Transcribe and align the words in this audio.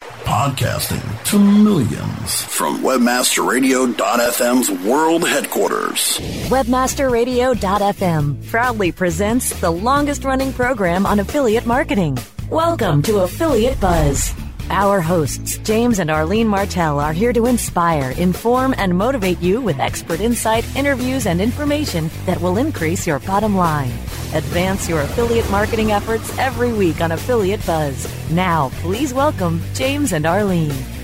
Podcasting 0.00 1.24
to 1.24 1.38
millions 1.38 2.42
from 2.42 2.78
WebmasterRadio.fm's 2.78 4.70
world 4.86 5.28
headquarters. 5.28 6.18
WebmasterRadio.fm 6.48 8.46
proudly 8.48 8.92
presents 8.92 9.60
the 9.60 9.70
longest 9.70 10.24
running 10.24 10.54
program 10.54 11.04
on 11.04 11.20
affiliate 11.20 11.66
marketing. 11.66 12.16
Welcome 12.48 13.02
to 13.02 13.18
Affiliate 13.20 13.78
Buzz. 13.78 14.34
Our 14.70 15.00
hosts, 15.00 15.58
James 15.58 15.98
and 15.98 16.12
Arlene 16.12 16.46
Martell, 16.46 17.00
are 17.00 17.12
here 17.12 17.32
to 17.32 17.46
inspire, 17.46 18.12
inform, 18.12 18.72
and 18.78 18.96
motivate 18.96 19.40
you 19.40 19.60
with 19.60 19.80
expert 19.80 20.20
insight, 20.20 20.64
interviews, 20.76 21.26
and 21.26 21.40
information 21.40 22.08
that 22.24 22.40
will 22.40 22.56
increase 22.56 23.04
your 23.04 23.18
bottom 23.18 23.56
line. 23.56 23.90
Advance 24.32 24.88
your 24.88 25.00
affiliate 25.00 25.50
marketing 25.50 25.90
efforts 25.90 26.38
every 26.38 26.72
week 26.72 27.00
on 27.00 27.10
Affiliate 27.10 27.66
Buzz. 27.66 28.06
Now, 28.30 28.70
please 28.74 29.12
welcome 29.12 29.60
James 29.74 30.12
and 30.12 30.24
Arlene. 30.24 30.99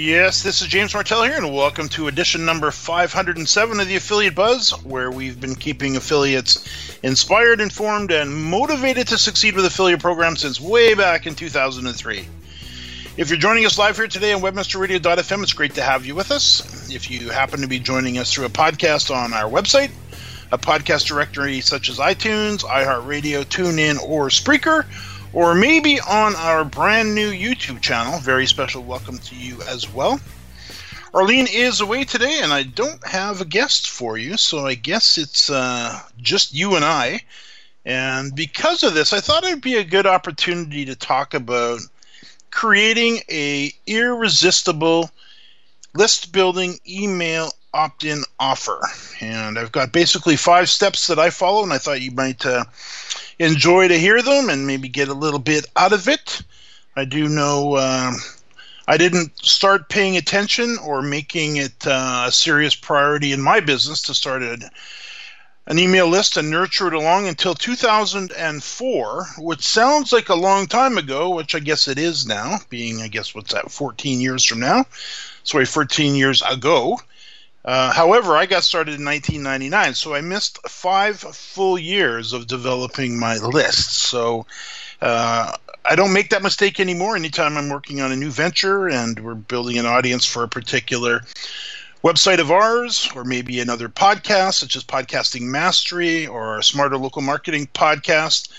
Yes, 0.00 0.44
this 0.44 0.62
is 0.62 0.68
James 0.68 0.94
Martell 0.94 1.24
here, 1.24 1.36
and 1.36 1.52
welcome 1.52 1.88
to 1.88 2.06
edition 2.06 2.44
number 2.44 2.70
507 2.70 3.80
of 3.80 3.88
the 3.88 3.96
Affiliate 3.96 4.36
Buzz, 4.36 4.70
where 4.84 5.10
we've 5.10 5.40
been 5.40 5.56
keeping 5.56 5.96
affiliates 5.96 6.96
inspired, 7.02 7.60
informed, 7.60 8.12
and 8.12 8.32
motivated 8.32 9.08
to 9.08 9.18
succeed 9.18 9.56
with 9.56 9.64
affiliate 9.64 9.98
programs 9.98 10.42
since 10.42 10.60
way 10.60 10.94
back 10.94 11.26
in 11.26 11.34
2003. 11.34 12.24
If 13.16 13.28
you're 13.28 13.40
joining 13.40 13.66
us 13.66 13.76
live 13.76 13.96
here 13.96 14.06
today 14.06 14.32
on 14.32 14.40
WebmasterRadio.fm, 14.40 15.42
it's 15.42 15.52
great 15.52 15.74
to 15.74 15.82
have 15.82 16.06
you 16.06 16.14
with 16.14 16.30
us. 16.30 16.88
If 16.94 17.10
you 17.10 17.30
happen 17.30 17.60
to 17.62 17.66
be 17.66 17.80
joining 17.80 18.18
us 18.18 18.32
through 18.32 18.46
a 18.46 18.50
podcast 18.50 19.12
on 19.12 19.32
our 19.32 19.50
website, 19.50 19.90
a 20.52 20.58
podcast 20.58 21.06
directory 21.06 21.60
such 21.60 21.90
as 21.90 21.98
iTunes, 21.98 22.60
iHeartRadio, 22.60 23.44
TuneIn, 23.44 24.00
or 24.00 24.28
Spreaker, 24.28 24.86
or 25.32 25.54
maybe 25.54 26.00
on 26.00 26.34
our 26.36 26.64
brand 26.64 27.14
new 27.14 27.30
YouTube 27.30 27.80
channel. 27.80 28.18
Very 28.20 28.46
special 28.46 28.82
welcome 28.82 29.18
to 29.18 29.34
you 29.34 29.60
as 29.62 29.92
well. 29.92 30.20
Arlene 31.14 31.46
is 31.50 31.80
away 31.80 32.04
today, 32.04 32.40
and 32.42 32.52
I 32.52 32.64
don't 32.64 33.04
have 33.06 33.40
a 33.40 33.46
guest 33.46 33.88
for 33.88 34.18
you, 34.18 34.36
so 34.36 34.66
I 34.66 34.74
guess 34.74 35.16
it's 35.16 35.50
uh, 35.50 36.00
just 36.18 36.54
you 36.54 36.76
and 36.76 36.84
I. 36.84 37.20
And 37.84 38.34
because 38.34 38.82
of 38.82 38.92
this, 38.92 39.12
I 39.12 39.20
thought 39.20 39.44
it'd 39.44 39.62
be 39.62 39.76
a 39.76 39.84
good 39.84 40.06
opportunity 40.06 40.84
to 40.84 40.94
talk 40.94 41.32
about 41.32 41.80
creating 42.50 43.20
a 43.30 43.72
irresistible 43.86 45.10
list 45.94 46.32
building 46.32 46.78
email 46.86 47.52
opt-in 47.72 48.22
offer. 48.38 48.80
And 49.20 49.58
I've 49.58 49.72
got 49.72 49.92
basically 49.92 50.36
five 50.36 50.68
steps 50.68 51.06
that 51.06 51.18
I 51.18 51.30
follow, 51.30 51.62
and 51.62 51.72
I 51.72 51.78
thought 51.78 52.02
you 52.02 52.10
might 52.10 52.44
uh, 52.44 52.64
enjoy 53.38 53.88
to 53.88 53.98
hear 53.98 54.20
them 54.22 54.48
and 54.48 54.66
maybe 54.66 54.88
get 54.88 55.08
a 55.08 55.14
little 55.14 55.38
bit 55.38 55.66
out 55.76 55.92
of 55.92 56.08
it. 56.08 56.42
I 56.96 57.04
do 57.04 57.28
know 57.28 57.76
um, 57.76 58.16
I 58.88 58.96
didn't 58.96 59.44
start 59.44 59.88
paying 59.88 60.16
attention 60.16 60.78
or 60.82 61.02
making 61.02 61.56
it 61.56 61.86
uh, 61.86 62.24
a 62.28 62.32
serious 62.32 62.74
priority 62.74 63.32
in 63.32 63.40
my 63.40 63.60
business 63.60 64.02
to 64.02 64.14
start 64.14 64.42
a, 64.42 64.58
an 65.66 65.78
email 65.78 66.08
list 66.08 66.38
and 66.38 66.50
nurture 66.50 66.88
it 66.88 66.94
along 66.94 67.28
until 67.28 67.54
2004, 67.54 69.26
which 69.38 69.62
sounds 69.62 70.12
like 70.12 70.30
a 70.30 70.34
long 70.34 70.66
time 70.66 70.96
ago, 70.96 71.28
which 71.28 71.54
I 71.54 71.58
guess 71.58 71.86
it 71.86 71.98
is 71.98 72.26
now, 72.26 72.56
being, 72.70 73.02
I 73.02 73.08
guess, 73.08 73.34
what's 73.34 73.52
that, 73.52 73.70
14 73.70 74.20
years 74.20 74.42
from 74.42 74.60
now? 74.60 74.86
Sorry, 75.44 75.66
14 75.66 76.14
years 76.14 76.42
ago. 76.42 76.98
Uh, 77.64 77.92
however, 77.92 78.36
I 78.36 78.46
got 78.46 78.62
started 78.62 78.94
in 78.94 79.04
1999, 79.04 79.94
so 79.94 80.14
I 80.14 80.20
missed 80.20 80.58
five 80.68 81.18
full 81.18 81.78
years 81.78 82.32
of 82.32 82.46
developing 82.46 83.18
my 83.18 83.36
list. 83.36 83.94
So 83.94 84.46
uh, 85.02 85.56
I 85.84 85.94
don't 85.94 86.12
make 86.12 86.30
that 86.30 86.42
mistake 86.42 86.80
anymore. 86.80 87.16
Anytime 87.16 87.56
I'm 87.56 87.68
working 87.68 88.00
on 88.00 88.12
a 88.12 88.16
new 88.16 88.30
venture 88.30 88.88
and 88.88 89.18
we're 89.20 89.34
building 89.34 89.78
an 89.78 89.86
audience 89.86 90.24
for 90.24 90.42
a 90.44 90.48
particular 90.48 91.22
website 92.04 92.38
of 92.38 92.50
ours, 92.50 93.10
or 93.14 93.24
maybe 93.24 93.60
another 93.60 93.88
podcast, 93.88 94.54
such 94.54 94.76
as 94.76 94.84
Podcasting 94.84 95.42
Mastery 95.42 96.26
or 96.26 96.62
Smarter 96.62 96.96
Local 96.96 97.22
Marketing 97.22 97.68
podcast. 97.74 98.50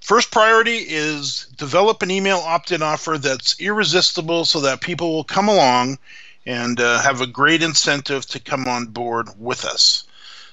First 0.00 0.30
priority 0.30 0.84
is 0.88 1.46
develop 1.56 2.02
an 2.02 2.10
email 2.10 2.38
opt 2.38 2.72
in 2.72 2.82
offer 2.82 3.18
that's 3.18 3.60
irresistible 3.60 4.44
so 4.44 4.60
that 4.60 4.80
people 4.80 5.12
will 5.12 5.24
come 5.24 5.48
along 5.48 5.98
and 6.46 6.80
uh, 6.80 7.00
have 7.00 7.20
a 7.20 7.26
great 7.26 7.62
incentive 7.62 8.24
to 8.26 8.40
come 8.40 8.66
on 8.68 8.86
board 8.86 9.28
with 9.38 9.64
us. 9.64 10.04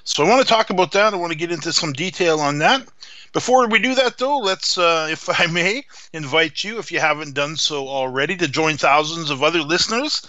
So 0.02 0.24
I 0.24 0.28
want 0.28 0.42
to 0.42 0.52
talk 0.52 0.70
about 0.70 0.92
that. 0.92 1.14
I 1.14 1.16
want 1.16 1.32
to 1.32 1.38
get 1.38 1.52
into 1.52 1.72
some 1.72 1.92
detail 1.92 2.40
on 2.40 2.58
that. 2.58 2.86
Before 3.32 3.66
we 3.68 3.78
do 3.78 3.94
that, 3.94 4.18
though, 4.18 4.38
let's, 4.38 4.76
uh, 4.76 5.08
if 5.10 5.28
I 5.40 5.46
may, 5.46 5.84
invite 6.12 6.62
you, 6.62 6.78
if 6.78 6.92
you 6.92 7.00
haven't 7.00 7.34
done 7.34 7.56
so 7.56 7.88
already, 7.88 8.36
to 8.36 8.48
join 8.48 8.76
thousands 8.76 9.30
of 9.30 9.42
other 9.42 9.62
listeners 9.62 10.26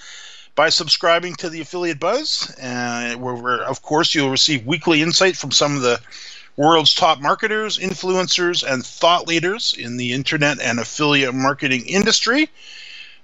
by 0.56 0.70
subscribing 0.70 1.36
to 1.36 1.50
the 1.50 1.62
Affiliate 1.62 2.00
Buzz, 2.00 2.56
uh, 2.62 3.16
where, 3.18 3.36
where, 3.36 3.64
of 3.64 3.82
course, 3.82 4.16
you'll 4.16 4.30
receive 4.30 4.66
weekly 4.66 5.02
insight 5.02 5.36
from 5.36 5.52
some 5.52 5.76
of 5.76 5.82
the 5.82 6.00
world's 6.56 6.94
top 6.94 7.20
marketers, 7.20 7.78
influencers, 7.78 8.64
and 8.64 8.86
thought 8.86 9.28
leaders 9.28 9.76
in 9.78 9.98
the 9.98 10.14
internet 10.14 10.62
and 10.62 10.80
affiliate 10.80 11.36
marketing 11.36 11.86
industry 11.86 12.50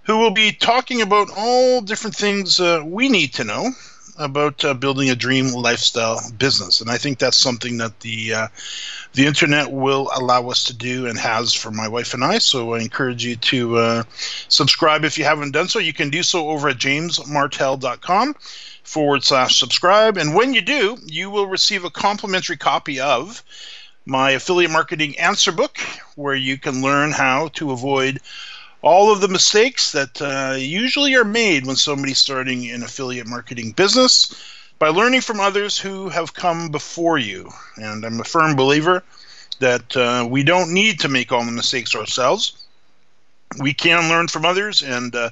who 0.04 0.18
will 0.18 0.32
be 0.32 0.52
talking 0.52 1.02
about 1.02 1.30
all 1.36 1.82
different 1.82 2.16
things 2.16 2.60
uh, 2.60 2.82
we 2.86 3.10
need 3.10 3.34
to 3.34 3.44
know 3.44 3.72
about 4.18 4.64
uh, 4.64 4.74
building 4.74 5.10
a 5.10 5.16
dream 5.16 5.52
lifestyle 5.52 6.20
business. 6.38 6.82
And 6.82 6.90
I 6.90 6.98
think 6.98 7.18
that's 7.18 7.38
something 7.38 7.78
that 7.78 8.00
the 8.02 8.34
uh, 8.34 8.48
the 9.14 9.26
internet 9.26 9.72
will 9.72 10.10
allow 10.16 10.50
us 10.50 10.64
to 10.66 10.74
do 10.74 11.08
and 11.08 11.18
has 11.18 11.54
for 11.54 11.72
my 11.72 11.88
wife 11.88 12.14
and 12.14 12.24
I. 12.24 12.38
So 12.38 12.74
I 12.74 12.80
encourage 12.80 13.26
you 13.26 13.36
to 13.36 13.78
uh, 13.78 14.04
subscribe 14.48 15.04
if 15.04 15.18
you 15.18 15.26
haven't 15.26 15.52
done 15.52 15.68
so. 15.68 15.80
You 15.80 15.94
can 15.94 16.10
do 16.10 16.24
so 16.24 16.50
over 16.50 16.70
at 16.70 16.78
jamesmartell.com 16.78 18.36
forward 18.84 19.24
slash 19.24 19.60
subscribe. 19.60 20.18
And 20.18 20.34
when 20.34 20.54
you 20.54 20.62
do, 20.62 20.98
you 21.06 21.30
will 21.30 21.48
receive 21.48 21.84
a 21.84 21.90
complimentary 21.90 22.58
copy 22.58 23.00
of 23.00 23.44
my 24.06 24.32
affiliate 24.32 24.72
marketing 24.72 25.18
answer 25.20 25.52
book, 25.52 25.78
where 26.16 26.36
you 26.36 26.58
can 26.58 26.82
learn 26.82 27.12
how 27.12 27.50
to 27.50 27.72
avoid 27.72 28.20
all 28.82 29.12
of 29.12 29.22
the 29.22 29.28
mistakes 29.28 29.92
that 29.92 30.22
uh, 30.22 30.56
usually 30.56 31.16
are 31.16 31.24
made 31.24 31.66
when 31.66 31.76
somebody's 31.76 32.18
starting 32.18 32.70
an 32.72 32.84
affiliate 32.84 33.28
marketing 33.28 33.72
business 33.72 34.34
by 34.80 34.90
learning 34.90 35.22
from 35.22 35.40
others 35.40 35.78
who 35.78 36.10
have 36.10 36.34
come 36.34 36.70
before 36.70 37.18
you. 37.18 37.50
And 37.78 38.04
I'm 38.04 38.20
a 38.20 38.24
firm 38.24 38.56
believer 38.56 39.04
that 39.60 39.96
uh, 39.96 40.28
we 40.28 40.44
don't 40.44 40.74
need 40.74 41.00
to 41.02 41.10
make 41.10 41.32
all 41.32 41.46
the 41.46 41.52
mistakes 41.52 41.96
ourselves. 41.96 42.66
we 43.60 43.74
can 43.74 44.10
learn 44.10 44.28
from 44.28 44.46
others, 44.46 44.82
and 44.82 45.14
uh, 45.16 45.30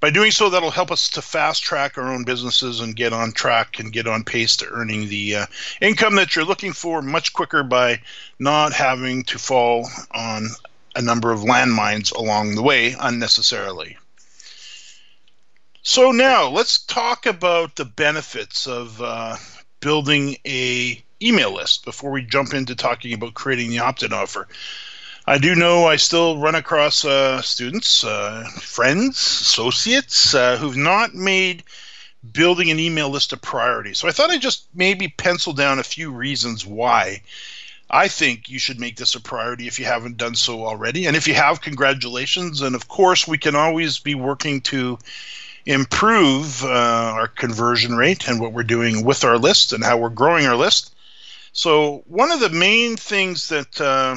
by 0.00 0.10
doing 0.10 0.30
so, 0.30 0.48
that'll 0.48 0.70
help 0.70 0.92
us 0.92 1.08
to 1.10 1.22
fast 1.22 1.64
track 1.64 1.98
our 1.98 2.12
own 2.12 2.22
businesses 2.22 2.80
and 2.80 2.94
get 2.94 3.12
on 3.12 3.32
track 3.32 3.80
and 3.80 3.92
get 3.92 4.06
on 4.06 4.22
pace 4.22 4.56
to 4.58 4.68
earning 4.70 5.08
the 5.08 5.36
uh, 5.36 5.46
income 5.80 6.14
that 6.16 6.36
you're 6.36 6.44
looking 6.44 6.72
for 6.72 7.02
much 7.02 7.32
quicker 7.32 7.64
by 7.64 8.00
not 8.38 8.72
having 8.72 9.24
to 9.24 9.38
fall 9.38 9.88
on 10.14 10.46
a 10.98 11.02
number 11.02 11.30
of 11.30 11.40
landmines 11.40 12.12
along 12.12 12.56
the 12.56 12.62
way 12.62 12.94
unnecessarily. 12.98 13.96
So 15.82 16.10
now 16.10 16.48
let's 16.48 16.80
talk 16.80 17.24
about 17.24 17.76
the 17.76 17.84
benefits 17.84 18.66
of 18.66 19.00
uh, 19.00 19.36
building 19.78 20.36
a 20.44 21.00
email 21.22 21.54
list 21.54 21.84
before 21.84 22.10
we 22.10 22.22
jump 22.22 22.52
into 22.52 22.74
talking 22.74 23.12
about 23.14 23.34
creating 23.34 23.70
the 23.70 23.78
opt-in 23.78 24.12
offer. 24.12 24.48
I 25.24 25.38
do 25.38 25.54
know 25.54 25.86
I 25.86 25.96
still 25.96 26.38
run 26.38 26.56
across 26.56 27.04
uh, 27.04 27.42
students, 27.42 28.02
uh, 28.02 28.48
friends, 28.60 29.16
associates 29.18 30.34
uh, 30.34 30.56
who've 30.56 30.76
not 30.76 31.14
made 31.14 31.62
building 32.32 32.72
an 32.72 32.80
email 32.80 33.08
list 33.08 33.32
a 33.32 33.36
priority. 33.36 33.94
So 33.94 34.08
I 34.08 34.10
thought 34.10 34.30
I'd 34.30 34.42
just 34.42 34.66
maybe 34.74 35.06
pencil 35.06 35.52
down 35.52 35.78
a 35.78 35.84
few 35.84 36.10
reasons 36.10 36.66
why 36.66 37.22
I 37.90 38.08
think 38.08 38.48
you 38.48 38.58
should 38.58 38.78
make 38.78 38.96
this 38.96 39.14
a 39.14 39.20
priority 39.20 39.66
if 39.66 39.78
you 39.78 39.86
haven't 39.86 40.18
done 40.18 40.34
so 40.34 40.66
already. 40.66 41.06
And 41.06 41.16
if 41.16 41.26
you 41.26 41.34
have, 41.34 41.60
congratulations. 41.60 42.60
And 42.60 42.74
of 42.74 42.88
course, 42.88 43.26
we 43.26 43.38
can 43.38 43.54
always 43.54 43.98
be 43.98 44.14
working 44.14 44.60
to 44.62 44.98
improve 45.64 46.64
uh, 46.64 46.68
our 46.68 47.28
conversion 47.28 47.96
rate 47.96 48.28
and 48.28 48.40
what 48.40 48.52
we're 48.52 48.62
doing 48.62 49.04
with 49.04 49.24
our 49.24 49.38
list 49.38 49.72
and 49.72 49.82
how 49.82 49.96
we're 49.96 50.10
growing 50.10 50.46
our 50.46 50.56
list. 50.56 50.94
So, 51.52 52.04
one 52.06 52.30
of 52.30 52.40
the 52.40 52.50
main 52.50 52.96
things 52.96 53.48
that 53.48 53.80
uh, 53.80 54.16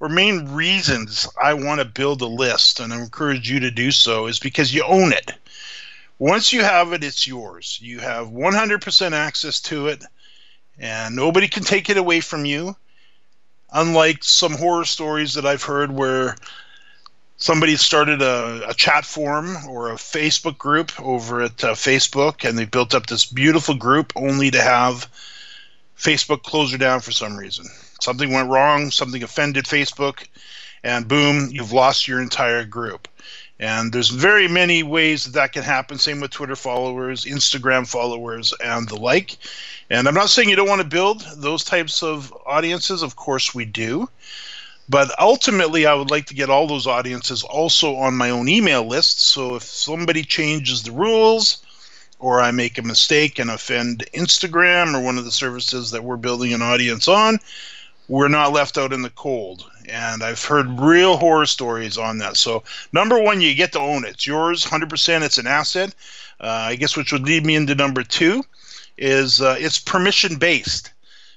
or 0.00 0.08
main 0.08 0.52
reasons 0.52 1.28
I 1.40 1.54
want 1.54 1.80
to 1.80 1.84
build 1.84 2.22
a 2.22 2.26
list, 2.26 2.80
and 2.80 2.92
I 2.92 3.00
encourage 3.00 3.50
you 3.50 3.60
to 3.60 3.70
do 3.70 3.90
so, 3.90 4.26
is 4.26 4.38
because 4.38 4.72
you 4.72 4.84
own 4.84 5.12
it. 5.12 5.32
Once 6.18 6.52
you 6.52 6.62
have 6.62 6.92
it, 6.92 7.04
it's 7.04 7.26
yours. 7.26 7.78
You 7.80 8.00
have 8.00 8.28
100% 8.28 9.12
access 9.12 9.60
to 9.62 9.88
it, 9.88 10.04
and 10.78 11.16
nobody 11.16 11.48
can 11.48 11.62
take 11.62 11.90
it 11.90 11.96
away 11.96 12.20
from 12.20 12.44
you. 12.44 12.76
Unlike 13.72 14.24
some 14.24 14.52
horror 14.52 14.84
stories 14.84 15.34
that 15.34 15.44
I've 15.44 15.62
heard 15.62 15.92
where 15.92 16.36
somebody 17.36 17.76
started 17.76 18.22
a, 18.22 18.68
a 18.68 18.74
chat 18.74 19.04
forum 19.04 19.56
or 19.68 19.90
a 19.90 19.96
Facebook 19.96 20.56
group 20.56 20.98
over 21.00 21.42
at 21.42 21.62
uh, 21.62 21.74
Facebook, 21.74 22.48
and 22.48 22.56
they 22.58 22.64
built 22.64 22.94
up 22.94 23.06
this 23.06 23.26
beautiful 23.26 23.74
group 23.74 24.12
only 24.16 24.50
to 24.50 24.60
have 24.60 25.10
Facebook 25.98 26.42
close 26.42 26.72
her 26.72 26.78
down 26.78 27.00
for 27.00 27.12
some 27.12 27.36
reason 27.36 27.66
something 28.00 28.32
went 28.32 28.50
wrong, 28.50 28.90
something 28.90 29.22
offended 29.22 29.64
Facebook, 29.64 30.26
and 30.82 31.08
boom, 31.08 31.48
you've 31.50 31.72
lost 31.72 32.08
your 32.08 32.22
entire 32.22 32.64
group. 32.64 33.08
And 33.60 33.92
there's 33.92 34.10
very 34.10 34.46
many 34.46 34.82
ways 34.82 35.24
that 35.24 35.32
that 35.32 35.52
can 35.52 35.64
happen. 35.64 35.98
Same 35.98 36.20
with 36.20 36.30
Twitter 36.30 36.54
followers, 36.54 37.24
Instagram 37.24 37.88
followers, 37.88 38.54
and 38.64 38.88
the 38.88 38.96
like. 38.96 39.36
And 39.90 40.06
I'm 40.06 40.14
not 40.14 40.30
saying 40.30 40.48
you 40.48 40.56
don't 40.56 40.68
want 40.68 40.82
to 40.82 40.86
build 40.86 41.26
those 41.36 41.64
types 41.64 42.02
of 42.02 42.32
audiences. 42.46 43.02
Of 43.02 43.16
course, 43.16 43.54
we 43.54 43.64
do. 43.64 44.08
But 44.88 45.10
ultimately, 45.18 45.86
I 45.86 45.94
would 45.94 46.10
like 46.10 46.26
to 46.26 46.34
get 46.34 46.50
all 46.50 46.66
those 46.66 46.86
audiences 46.86 47.42
also 47.42 47.96
on 47.96 48.16
my 48.16 48.30
own 48.30 48.48
email 48.48 48.86
list. 48.86 49.20
So 49.22 49.56
if 49.56 49.62
somebody 49.64 50.22
changes 50.22 50.82
the 50.82 50.92
rules, 50.92 51.62
or 52.18 52.40
I 52.40 52.50
make 52.50 52.78
a 52.78 52.82
mistake 52.82 53.38
and 53.38 53.50
offend 53.50 54.04
Instagram 54.14 54.94
or 54.94 55.00
one 55.00 55.18
of 55.18 55.24
the 55.24 55.30
services 55.30 55.90
that 55.90 56.04
we're 56.04 56.16
building 56.16 56.52
an 56.52 56.62
audience 56.62 57.06
on, 57.06 57.38
we're 58.08 58.28
not 58.28 58.52
left 58.52 58.78
out 58.78 58.92
in 58.92 59.02
the 59.02 59.10
cold. 59.10 59.70
And 59.88 60.22
I've 60.22 60.44
heard 60.44 60.80
real 60.80 61.16
horror 61.16 61.46
stories 61.46 61.98
on 61.98 62.18
that. 62.18 62.36
So, 62.36 62.62
number 62.92 63.20
one, 63.20 63.40
you 63.40 63.54
get 63.54 63.72
to 63.72 63.80
own 63.80 64.04
it. 64.04 64.10
It's 64.10 64.26
yours, 64.26 64.64
100%. 64.64 65.22
It's 65.22 65.38
an 65.38 65.46
asset. 65.46 65.94
Uh, 66.40 66.46
I 66.46 66.76
guess 66.76 66.96
which 66.96 67.12
would 67.12 67.26
lead 67.26 67.44
me 67.44 67.56
into 67.56 67.74
number 67.74 68.02
two 68.02 68.44
is 68.96 69.40
uh, 69.40 69.56
it's 69.58 69.78
permission 69.78 70.36
based, 70.36 70.92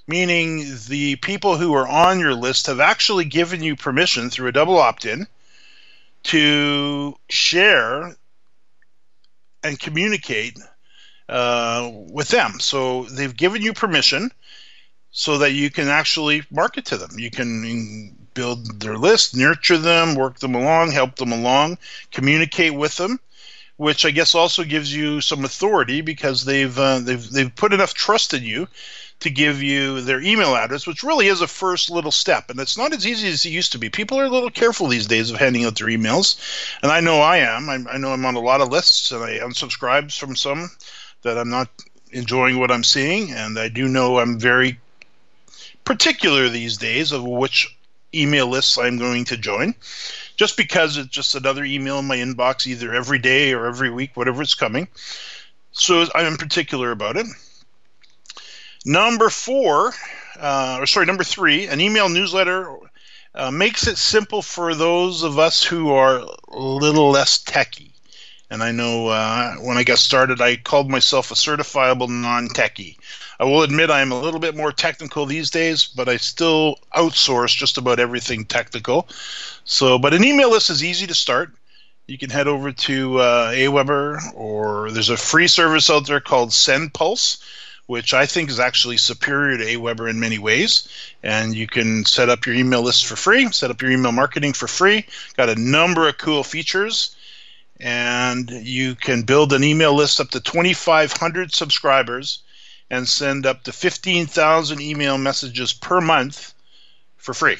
meaning 0.07 0.65
the 0.87 1.15
people 1.17 1.57
who 1.57 1.73
are 1.73 1.87
on 1.87 2.19
your 2.19 2.33
list 2.33 2.67
have 2.67 2.79
actually 2.79 3.25
given 3.25 3.63
you 3.63 3.75
permission 3.75 4.29
through 4.29 4.49
a 4.49 4.51
double 4.51 4.77
opt 4.77 5.05
in 5.05 5.27
to 6.23 7.15
share 7.29 8.15
and 9.63 9.79
communicate 9.79 10.57
uh, 11.29 11.89
with 11.93 12.29
them. 12.29 12.59
So 12.59 13.03
they've 13.03 13.35
given 13.35 13.61
you 13.61 13.73
permission 13.73 14.31
so 15.11 15.39
that 15.39 15.51
you 15.51 15.69
can 15.69 15.87
actually 15.87 16.43
market 16.51 16.85
to 16.85 16.97
them. 16.97 17.17
You 17.17 17.31
can 17.31 18.20
build 18.33 18.79
their 18.79 18.97
list, 18.97 19.35
nurture 19.35 19.77
them, 19.77 20.15
work 20.15 20.39
them 20.39 20.55
along, 20.55 20.91
help 20.91 21.15
them 21.15 21.31
along, 21.31 21.77
communicate 22.11 22.73
with 22.73 22.97
them, 22.97 23.19
which 23.77 24.05
I 24.05 24.11
guess 24.11 24.35
also 24.35 24.63
gives 24.63 24.93
you 24.93 25.21
some 25.21 25.45
authority 25.45 26.01
because 26.01 26.45
they've 26.45 26.77
uh, 26.77 26.99
they've 26.99 27.29
they've 27.29 27.55
put 27.55 27.73
enough 27.73 27.93
trust 27.93 28.33
in 28.33 28.43
you 28.43 28.67
to 29.21 29.29
give 29.29 29.61
you 29.61 30.01
their 30.01 30.19
email 30.21 30.55
address, 30.55 30.87
which 30.87 31.03
really 31.03 31.27
is 31.27 31.41
a 31.41 31.47
first 31.47 31.91
little 31.91 32.11
step. 32.11 32.49
And 32.49 32.59
it's 32.59 32.77
not 32.77 32.91
as 32.91 33.05
easy 33.05 33.27
as 33.29 33.45
it 33.45 33.49
used 33.49 33.71
to 33.71 33.77
be. 33.77 33.89
People 33.89 34.19
are 34.19 34.25
a 34.25 34.29
little 34.29 34.49
careful 34.49 34.87
these 34.87 35.05
days 35.05 35.29
of 35.29 35.37
handing 35.37 35.63
out 35.63 35.77
their 35.77 35.87
emails, 35.87 36.39
and 36.81 36.91
I 36.91 36.99
know 37.01 37.21
I 37.21 37.37
am. 37.37 37.69
I, 37.69 37.93
I 37.93 37.97
know 37.97 38.11
I'm 38.11 38.25
on 38.25 38.35
a 38.35 38.39
lot 38.39 38.61
of 38.61 38.69
lists, 38.69 39.11
and 39.11 39.23
I 39.23 39.37
unsubscribe 39.39 40.17
from 40.17 40.35
some 40.35 40.71
that 41.21 41.37
I'm 41.37 41.49
not 41.49 41.69
enjoying 42.11 42.59
what 42.59 42.71
I'm 42.71 42.83
seeing, 42.83 43.31
and 43.31 43.57
I 43.57 43.69
do 43.69 43.87
know 43.87 44.19
I'm 44.19 44.39
very 44.39 44.79
particular 45.85 46.49
these 46.49 46.77
days 46.77 47.11
of 47.11 47.23
which 47.23 47.75
email 48.13 48.47
lists 48.47 48.77
I'm 48.77 48.97
going 48.97 49.25
to 49.25 49.37
join, 49.37 49.75
just 50.35 50.57
because 50.57 50.97
it's 50.97 51.09
just 51.09 51.35
another 51.35 51.63
email 51.63 51.99
in 51.99 52.05
my 52.05 52.17
inbox 52.17 52.67
either 52.67 52.93
every 52.93 53.19
day 53.19 53.53
or 53.53 53.65
every 53.65 53.89
week, 53.89 54.11
whatever 54.15 54.41
it's 54.41 54.55
coming. 54.55 54.87
So 55.71 56.05
I'm 56.13 56.27
in 56.27 56.37
particular 56.37 56.91
about 56.91 57.17
it. 57.17 57.27
Number 58.85 59.29
four, 59.29 59.93
uh, 60.39 60.77
or 60.79 60.87
sorry, 60.87 61.05
number 61.05 61.23
three, 61.23 61.67
an 61.67 61.79
email 61.79 62.09
newsletter 62.09 62.77
uh, 63.35 63.51
makes 63.51 63.87
it 63.87 63.97
simple 63.97 64.41
for 64.41 64.75
those 64.75 65.23
of 65.23 65.39
us 65.39 65.63
who 65.63 65.91
are 65.91 66.17
a 66.49 66.59
little 66.59 67.11
less 67.11 67.37
techy. 67.37 67.91
And 68.49 68.61
I 68.61 68.71
know 68.71 69.07
uh, 69.07 69.55
when 69.55 69.77
I 69.77 69.83
got 69.83 69.99
started, 69.99 70.41
I 70.41 70.57
called 70.57 70.89
myself 70.89 71.31
a 71.31 71.35
certifiable 71.35 72.09
non 72.09 72.49
techie. 72.49 72.97
I 73.41 73.43
will 73.45 73.63
admit 73.63 73.89
I 73.89 74.01
am 74.01 74.11
a 74.11 74.21
little 74.21 74.39
bit 74.39 74.55
more 74.55 74.71
technical 74.71 75.25
these 75.25 75.49
days, 75.49 75.85
but 75.85 76.07
I 76.07 76.17
still 76.17 76.77
outsource 76.95 77.57
just 77.57 77.79
about 77.79 77.99
everything 77.99 78.45
technical. 78.45 79.09
So, 79.65 79.97
but 79.97 80.13
an 80.13 80.23
email 80.23 80.51
list 80.51 80.69
is 80.69 80.83
easy 80.83 81.07
to 81.07 81.15
start. 81.15 81.51
You 82.05 82.19
can 82.19 82.29
head 82.29 82.47
over 82.47 82.71
to 82.71 83.17
uh, 83.17 83.51
Aweber, 83.51 84.21
or 84.35 84.91
there's 84.91 85.09
a 85.09 85.17
free 85.17 85.47
service 85.47 85.89
out 85.89 86.05
there 86.05 86.19
called 86.19 86.51
SendPulse, 86.51 87.41
which 87.87 88.13
I 88.13 88.27
think 88.27 88.51
is 88.51 88.59
actually 88.59 88.97
superior 88.97 89.57
to 89.57 89.65
Aweber 89.65 90.07
in 90.07 90.19
many 90.19 90.37
ways. 90.37 90.87
And 91.23 91.55
you 91.55 91.65
can 91.65 92.05
set 92.05 92.29
up 92.29 92.45
your 92.45 92.53
email 92.53 92.83
list 92.83 93.07
for 93.07 93.15
free, 93.15 93.51
set 93.51 93.71
up 93.71 93.81
your 93.81 93.89
email 93.89 94.11
marketing 94.11 94.53
for 94.53 94.67
free. 94.67 95.07
Got 95.35 95.49
a 95.49 95.59
number 95.59 96.07
of 96.07 96.19
cool 96.19 96.43
features 96.43 97.15
and 97.79 98.51
you 98.51 98.93
can 98.93 99.23
build 99.23 99.51
an 99.51 99.63
email 99.63 99.95
list 99.95 100.19
up 100.19 100.29
to 100.29 100.39
2,500 100.39 101.51
subscribers 101.51 102.43
and 102.91 103.07
send 103.07 103.45
up 103.45 103.63
to 103.63 103.71
15,000 103.71 104.81
email 104.81 105.17
messages 105.17 105.71
per 105.71 106.01
month 106.01 106.53
for 107.15 107.33
free. 107.33 107.57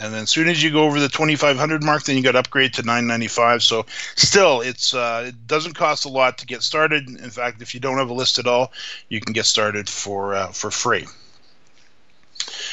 And 0.00 0.14
then 0.14 0.22
as 0.22 0.30
soon 0.30 0.48
as 0.48 0.62
you 0.62 0.70
go 0.70 0.84
over 0.84 0.98
the 0.98 1.08
2,500 1.08 1.84
mark, 1.84 2.04
then 2.04 2.16
you 2.16 2.22
got 2.22 2.32
to 2.32 2.38
upgrade 2.38 2.72
to 2.74 2.82
995. 2.82 3.62
So 3.62 3.84
still, 4.16 4.62
it's 4.62 4.94
uh, 4.94 5.26
it 5.28 5.46
doesn't 5.46 5.74
cost 5.74 6.06
a 6.06 6.08
lot 6.08 6.38
to 6.38 6.46
get 6.46 6.62
started. 6.62 7.08
In 7.08 7.30
fact, 7.30 7.60
if 7.60 7.74
you 7.74 7.80
don't 7.80 7.98
have 7.98 8.08
a 8.08 8.14
list 8.14 8.38
at 8.38 8.46
all, 8.46 8.72
you 9.08 9.20
can 9.20 9.34
get 9.34 9.44
started 9.44 9.88
for 9.88 10.34
uh, 10.34 10.48
for 10.52 10.70
free. 10.70 11.06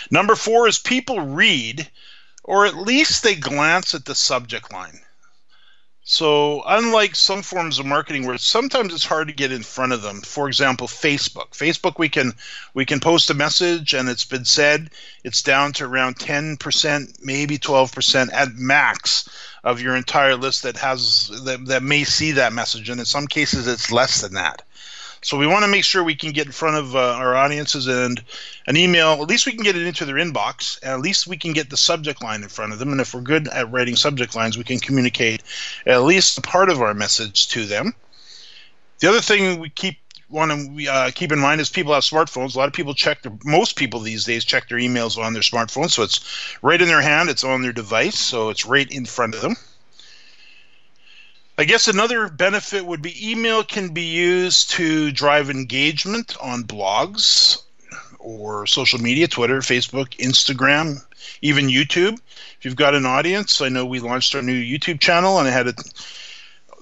Number 0.10 0.36
four 0.36 0.68
is 0.68 0.80
people 0.80 1.20
read, 1.20 1.90
or 2.44 2.66
at 2.66 2.78
least 2.78 3.24
they 3.24 3.36
glance 3.36 3.94
at 3.94 4.06
the 4.06 4.16
subject 4.16 4.72
line. 4.72 5.02
So, 6.10 6.64
unlike 6.66 7.18
some 7.18 7.42
forms 7.42 7.80
of 7.80 7.86
marketing 7.86 8.26
where 8.26 8.38
sometimes 8.38 8.94
it's 8.94 9.04
hard 9.04 9.28
to 9.28 9.34
get 9.34 9.52
in 9.52 9.62
front 9.62 9.92
of 9.92 10.02
them, 10.02 10.22
for 10.22 10.48
example, 10.48 10.88
Facebook. 10.88 11.50
Facebook, 11.50 12.00
we 12.00 12.08
can 12.08 12.32
we 12.74 12.86
can 12.86 13.02
post 13.02 13.30
a 13.30 13.34
message 13.34 13.94
and 13.94 14.08
it's 14.08 14.24
been 14.24 14.46
said 14.46 14.90
it's 15.26 15.44
down 15.44 15.74
to 15.74 15.84
around 15.84 16.16
10%, 16.18 17.26
maybe 17.26 17.58
12% 17.58 18.30
at 18.32 18.56
max 18.56 19.28
of 19.66 19.82
your 19.82 19.98
entire 19.98 20.38
list 20.38 20.64
that 20.64 20.78
has 20.78 21.28
that, 21.44 21.66
that 21.66 21.84
may 21.84 22.06
see 22.06 22.32
that 22.32 22.54
message, 22.54 22.90
and 22.90 23.02
in 23.02 23.06
some 23.06 23.28
cases 23.28 23.68
it's 23.68 23.92
less 23.92 24.22
than 24.22 24.36
that. 24.36 24.62
So 25.28 25.36
we 25.36 25.46
want 25.46 25.66
to 25.66 25.68
make 25.68 25.84
sure 25.84 26.06
we 26.06 26.16
can 26.16 26.32
get 26.32 26.46
in 26.46 26.54
front 26.54 26.78
of 26.78 26.96
uh, 26.96 27.00
our 27.00 27.36
audiences 27.36 27.86
and 27.86 28.24
an 28.66 28.78
email. 28.78 29.22
At 29.22 29.28
least 29.28 29.46
we 29.46 29.52
can 29.52 29.62
get 29.62 29.76
it 29.76 29.86
into 29.86 30.06
their 30.06 30.16
inbox. 30.16 30.80
and 30.82 30.94
at 30.94 31.02
least 31.02 31.28
we 31.28 31.36
can 31.36 31.52
get 31.52 31.70
the 31.70 31.76
subject 31.76 32.24
line 32.24 32.44
in 32.44 32.48
front 32.48 32.72
of 32.72 32.80
them. 32.80 32.94
And 32.94 33.02
if 33.02 33.14
we're 33.14 33.20
good 33.20 33.50
at 33.50 33.70
writing 33.70 33.98
subject 33.98 34.38
lines, 34.38 34.58
we 34.58 34.64
can 34.64 34.80
communicate 34.80 35.44
at 35.86 36.04
least 36.04 36.42
part 36.44 36.70
of 36.70 36.82
our 36.82 36.94
message 36.94 37.50
to 37.50 37.66
them. 37.66 37.94
The 39.00 39.10
other 39.10 39.20
thing 39.20 39.60
we 39.60 39.68
keep 39.68 39.98
want 40.30 40.78
to 40.78 40.88
uh, 40.88 41.12
keep 41.14 41.34
in 41.34 41.40
mind 41.40 41.60
is 41.60 41.70
people 41.70 41.94
have 41.94 42.04
smartphones. 42.04 42.56
A 42.56 42.60
lot 42.60 42.70
of 42.70 42.74
people 42.74 42.94
check 42.94 43.22
their, 43.24 43.34
most 43.44 43.76
people 43.76 44.00
these 44.00 44.24
days 44.24 44.46
check 44.46 44.70
their 44.70 44.78
emails 44.78 45.22
on 45.22 45.34
their 45.34 45.42
smartphone, 45.42 45.92
so 45.92 46.04
it's 46.04 46.22
right 46.62 46.82
in 46.82 46.88
their 46.88 47.02
hand. 47.02 47.30
It's 47.30 47.44
on 47.44 47.64
their 47.64 47.74
device, 47.74 48.18
so 48.18 48.48
it's 48.48 48.66
right 48.66 48.90
in 48.90 49.04
front 49.04 49.36
of 49.36 49.42
them. 49.42 49.58
I 51.60 51.64
guess 51.64 51.88
another 51.88 52.30
benefit 52.30 52.86
would 52.86 53.02
be 53.02 53.32
email 53.32 53.64
can 53.64 53.90
be 53.90 54.04
used 54.04 54.70
to 54.72 55.12
drive 55.12 55.50
engagement 55.50 56.38
on 56.40 56.64
blogs 56.64 57.64
or 58.20 58.68
social 58.68 59.00
media, 59.00 59.28
Twitter, 59.28 59.62
Facebook, 59.62 60.10
Instagram, 60.18 61.04
even 61.42 61.66
YouTube. 61.66 62.20
If 62.60 62.66
you've 62.66 62.76
got 62.76 62.94
an 62.94 63.08
audience, 63.08 63.60
I 63.60 63.70
know 63.70 63.88
we 63.88 64.00
launched 64.00 64.36
our 64.36 64.44
new 64.44 64.54
YouTube 64.54 65.00
channel 65.00 65.40
and 65.40 65.48
I 65.48 65.52
had 65.52 65.68
a, 65.70 65.74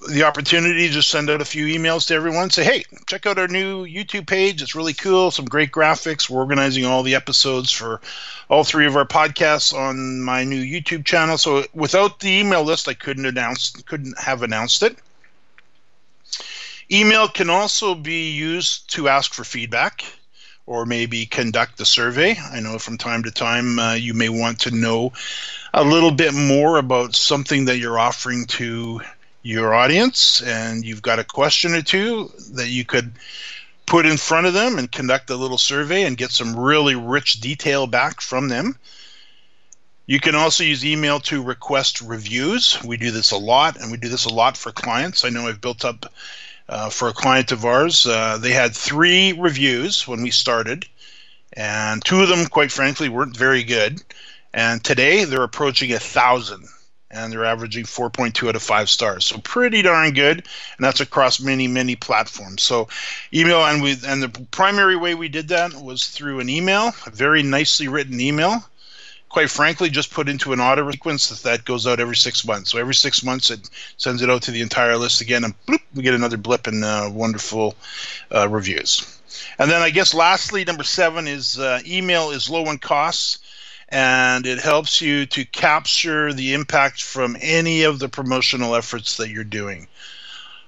the 0.07 0.23
opportunity 0.23 0.89
to 0.89 1.01
send 1.01 1.29
out 1.29 1.41
a 1.41 1.45
few 1.45 1.65
emails 1.65 2.07
to 2.07 2.13
everyone, 2.13 2.49
say, 2.49 2.63
hey, 2.63 2.83
check 3.07 3.25
out 3.25 3.37
our 3.37 3.47
new 3.47 3.85
YouTube 3.85 4.27
page. 4.27 4.61
It's 4.61 4.75
really 4.75 4.93
cool, 4.93 5.31
some 5.31 5.45
great 5.45 5.71
graphics. 5.71 6.29
We're 6.29 6.39
organizing 6.39 6.85
all 6.85 7.03
the 7.03 7.15
episodes 7.15 7.71
for 7.71 8.01
all 8.49 8.63
three 8.63 8.85
of 8.85 8.95
our 8.95 9.05
podcasts 9.05 9.73
on 9.73 10.21
my 10.21 10.43
new 10.43 10.61
YouTube 10.61 11.05
channel. 11.05 11.37
So 11.37 11.65
without 11.73 12.19
the 12.19 12.29
email 12.29 12.63
list, 12.63 12.87
I 12.87 12.93
couldn't 12.93 13.25
announce 13.25 13.71
couldn't 13.83 14.19
have 14.19 14.43
announced 14.43 14.83
it. 14.83 14.97
Email 16.91 17.27
can 17.27 17.49
also 17.49 17.95
be 17.95 18.31
used 18.31 18.91
to 18.91 19.09
ask 19.09 19.33
for 19.33 19.43
feedback 19.43 20.03
or 20.67 20.85
maybe 20.85 21.25
conduct 21.25 21.79
a 21.79 21.85
survey. 21.85 22.35
I 22.51 22.59
know 22.59 22.79
from 22.79 22.97
time 22.97 23.23
to 23.23 23.31
time 23.31 23.79
uh, 23.79 23.93
you 23.93 24.13
may 24.13 24.29
want 24.29 24.61
to 24.61 24.71
know 24.71 25.13
a 25.73 25.83
little 25.83 26.11
bit 26.11 26.33
more 26.33 26.77
about 26.77 27.15
something 27.15 27.65
that 27.65 27.77
you're 27.77 27.99
offering 27.99 28.45
to 28.45 29.01
your 29.45 29.75
audience, 29.75 30.41
and 30.41 30.83
you've 30.83 31.03
got 31.03 31.19
a 31.19 31.23
question 31.23 31.75
or 31.75 31.81
two 31.83 32.31
that 32.53 32.69
you 32.69 32.83
could 32.83 33.11
put 33.85 34.07
in 34.07 34.17
front 34.17 34.47
of 34.47 34.55
them 34.55 34.79
and 34.79 34.91
conduct 34.91 35.29
a 35.29 35.35
little 35.35 35.59
survey 35.59 36.03
and 36.03 36.17
get 36.17 36.31
some 36.31 36.57
really 36.59 36.95
rich 36.95 37.33
detail 37.33 37.85
back 37.85 38.21
from 38.21 38.49
them. 38.49 38.75
You 40.07 40.19
can 40.19 40.33
also 40.33 40.63
use 40.63 40.83
email 40.83 41.19
to 41.21 41.43
request 41.43 42.01
reviews. 42.01 42.81
We 42.83 42.97
do 42.97 43.11
this 43.11 43.29
a 43.29 43.37
lot, 43.37 43.79
and 43.79 43.91
we 43.91 43.97
do 43.97 44.09
this 44.09 44.25
a 44.25 44.33
lot 44.33 44.57
for 44.57 44.71
clients. 44.71 45.23
I 45.23 45.29
know 45.29 45.47
I've 45.47 45.61
built 45.61 45.85
up 45.85 46.11
uh, 46.67 46.89
for 46.89 47.07
a 47.07 47.13
client 47.13 47.51
of 47.51 47.65
ours. 47.65 48.07
Uh, 48.07 48.39
they 48.39 48.51
had 48.51 48.75
three 48.75 49.31
reviews 49.33 50.07
when 50.07 50.23
we 50.23 50.31
started, 50.31 50.87
and 51.53 52.03
two 52.03 52.19
of 52.21 52.29
them, 52.29 52.47
quite 52.47 52.71
frankly, 52.71 53.09
weren't 53.09 53.37
very 53.37 53.63
good. 53.63 54.01
And 54.55 54.83
today 54.83 55.23
they're 55.23 55.43
approaching 55.43 55.91
a 55.91 55.99
thousand, 55.99 56.67
and 57.11 57.31
they're 57.31 57.45
averaging 57.45 57.85
4.2 57.85 58.49
out 58.49 58.55
of 58.55 58.63
five 58.63 58.89
stars. 58.89 59.25
So 59.25 59.37
pretty 59.39 59.81
darn 59.81 60.13
good, 60.13 60.37
and 60.37 60.85
that's 60.85 61.01
across 61.01 61.39
many, 61.39 61.67
many 61.67 61.95
platforms. 61.95 62.63
So 62.63 62.87
email, 63.33 63.63
and 63.65 63.81
we 63.81 63.97
and 64.05 64.23
the 64.23 64.29
primary 64.51 64.95
way 64.95 65.15
we 65.15 65.29
did 65.29 65.47
that 65.49 65.73
was 65.73 66.07
through 66.07 66.39
an 66.39 66.49
email, 66.49 66.91
a 67.05 67.11
very 67.11 67.43
nicely 67.43 67.87
written 67.87 68.19
email 68.19 68.63
quite 69.35 69.51
frankly, 69.51 69.89
just 69.89 70.13
put 70.13 70.29
into 70.29 70.53
an 70.53 70.61
auto 70.61 70.89
sequence 70.89 71.27
that, 71.27 71.43
that 71.43 71.65
goes 71.65 71.85
out 71.85 71.99
every 71.99 72.15
six 72.15 72.45
months. 72.45 72.71
So 72.71 72.77
every 72.77 72.95
six 72.95 73.21
months, 73.21 73.51
it 73.51 73.69
sends 73.97 74.21
it 74.21 74.29
out 74.29 74.43
to 74.43 74.51
the 74.51 74.61
entire 74.61 74.95
list 74.95 75.19
again, 75.19 75.43
and 75.43 75.53
bloop, 75.65 75.81
we 75.93 76.03
get 76.03 76.13
another 76.13 76.37
blip 76.37 76.69
in 76.69 76.81
uh, 76.85 77.09
wonderful 77.11 77.75
uh, 78.33 78.47
reviews. 78.47 79.19
And 79.59 79.69
then 79.69 79.81
I 79.81 79.89
guess 79.89 80.13
lastly, 80.13 80.63
number 80.63 80.83
seven 80.83 81.27
is 81.27 81.59
uh, 81.59 81.81
email 81.85 82.31
is 82.31 82.49
low 82.49 82.69
in 82.69 82.77
costs, 82.77 83.39
and 83.89 84.45
it 84.45 84.59
helps 84.59 85.01
you 85.01 85.25
to 85.27 85.45
capture 85.45 86.33
the 86.33 86.53
impact 86.53 87.01
from 87.03 87.37
any 87.39 87.83
of 87.83 87.99
the 87.99 88.09
promotional 88.09 88.75
efforts 88.75 89.17
that 89.17 89.29
you're 89.29 89.43
doing. 89.43 89.87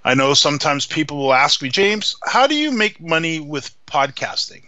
I 0.04 0.14
know 0.14 0.34
sometimes 0.34 0.86
people 0.86 1.18
will 1.18 1.34
ask 1.34 1.62
me, 1.62 1.70
James, 1.70 2.16
how 2.24 2.48
do 2.48 2.56
you 2.56 2.72
make 2.72 3.02
money 3.02 3.40
with 3.40 3.76
podcasting? 3.88 4.64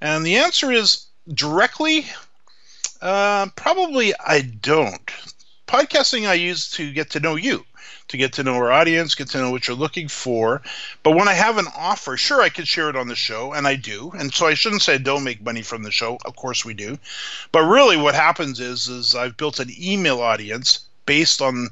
And 0.00 0.24
the 0.26 0.36
answer 0.36 0.72
is 0.72 1.06
directly 1.32 2.06
uh, 3.00 3.46
probably 3.54 4.14
I 4.18 4.40
don't. 4.40 5.10
Podcasting 5.66 6.28
I 6.28 6.34
use 6.34 6.70
to 6.72 6.92
get 6.92 7.10
to 7.10 7.20
know 7.20 7.36
you, 7.36 7.64
to 8.08 8.16
get 8.16 8.34
to 8.34 8.42
know 8.42 8.54
our 8.54 8.70
audience, 8.70 9.14
get 9.14 9.28
to 9.28 9.38
know 9.38 9.50
what 9.50 9.66
you're 9.66 9.76
looking 9.76 10.08
for. 10.08 10.62
But 11.02 11.16
when 11.16 11.28
I 11.28 11.34
have 11.34 11.58
an 11.58 11.68
offer, 11.76 12.16
sure, 12.16 12.42
I 12.42 12.50
could 12.50 12.68
share 12.68 12.90
it 12.90 12.96
on 12.96 13.08
the 13.08 13.16
show, 13.16 13.52
and 13.52 13.66
I 13.66 13.76
do. 13.76 14.12
And 14.16 14.32
so 14.32 14.46
I 14.46 14.54
shouldn't 14.54 14.82
say 14.82 14.94
I 14.94 14.98
don't 14.98 15.24
make 15.24 15.42
money 15.42 15.62
from 15.62 15.82
the 15.82 15.90
show. 15.90 16.18
Of 16.24 16.36
course 16.36 16.64
we 16.64 16.74
do. 16.74 16.98
But 17.50 17.64
really, 17.64 17.96
what 17.96 18.14
happens 18.14 18.60
is, 18.60 18.88
is 18.88 19.14
I've 19.14 19.36
built 19.36 19.58
an 19.58 19.70
email 19.78 20.20
audience 20.20 20.80
based 21.06 21.40
on 21.40 21.70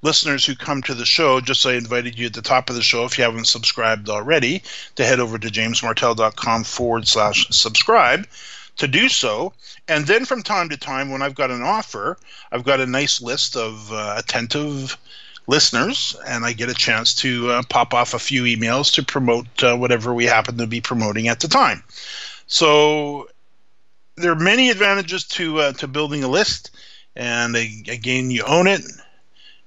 listeners 0.00 0.44
who 0.44 0.54
come 0.54 0.82
to 0.82 0.94
the 0.94 1.06
show, 1.06 1.40
just 1.40 1.64
I 1.66 1.74
invited 1.74 2.18
you 2.18 2.26
at 2.26 2.34
the 2.34 2.42
top 2.42 2.68
of 2.68 2.76
the 2.76 2.82
show, 2.82 3.04
if 3.04 3.16
you 3.18 3.24
haven't 3.24 3.46
subscribed 3.46 4.08
already, 4.08 4.62
to 4.96 5.04
head 5.04 5.18
over 5.18 5.38
to 5.38 5.48
jamesmartell.com 5.48 6.64
forward 6.64 7.08
slash 7.08 7.46
subscribe 7.50 8.26
to 8.76 8.88
do 8.88 9.08
so. 9.08 9.52
And 9.88 10.06
then 10.06 10.24
from 10.24 10.42
time 10.42 10.68
to 10.70 10.76
time, 10.76 11.10
when 11.10 11.22
I've 11.22 11.34
got 11.34 11.50
an 11.50 11.62
offer, 11.62 12.18
I've 12.50 12.64
got 12.64 12.80
a 12.80 12.86
nice 12.86 13.20
list 13.20 13.56
of 13.56 13.92
uh, 13.92 14.14
attentive 14.18 14.96
listeners, 15.46 16.16
and 16.26 16.44
I 16.44 16.52
get 16.52 16.70
a 16.70 16.74
chance 16.74 17.14
to 17.16 17.50
uh, 17.50 17.62
pop 17.68 17.94
off 17.94 18.14
a 18.14 18.18
few 18.18 18.44
emails 18.44 18.92
to 18.94 19.02
promote 19.02 19.62
uh, 19.62 19.76
whatever 19.76 20.14
we 20.14 20.24
happen 20.24 20.56
to 20.58 20.66
be 20.66 20.80
promoting 20.80 21.28
at 21.28 21.40
the 21.40 21.48
time. 21.48 21.82
So 22.46 23.28
there 24.16 24.32
are 24.32 24.36
many 24.36 24.70
advantages 24.70 25.24
to 25.24 25.60
uh, 25.60 25.72
to 25.74 25.88
building 25.88 26.24
a 26.24 26.28
list, 26.28 26.70
and 27.16 27.56
again, 27.56 28.30
you 28.30 28.44
own 28.44 28.66
it. 28.66 28.82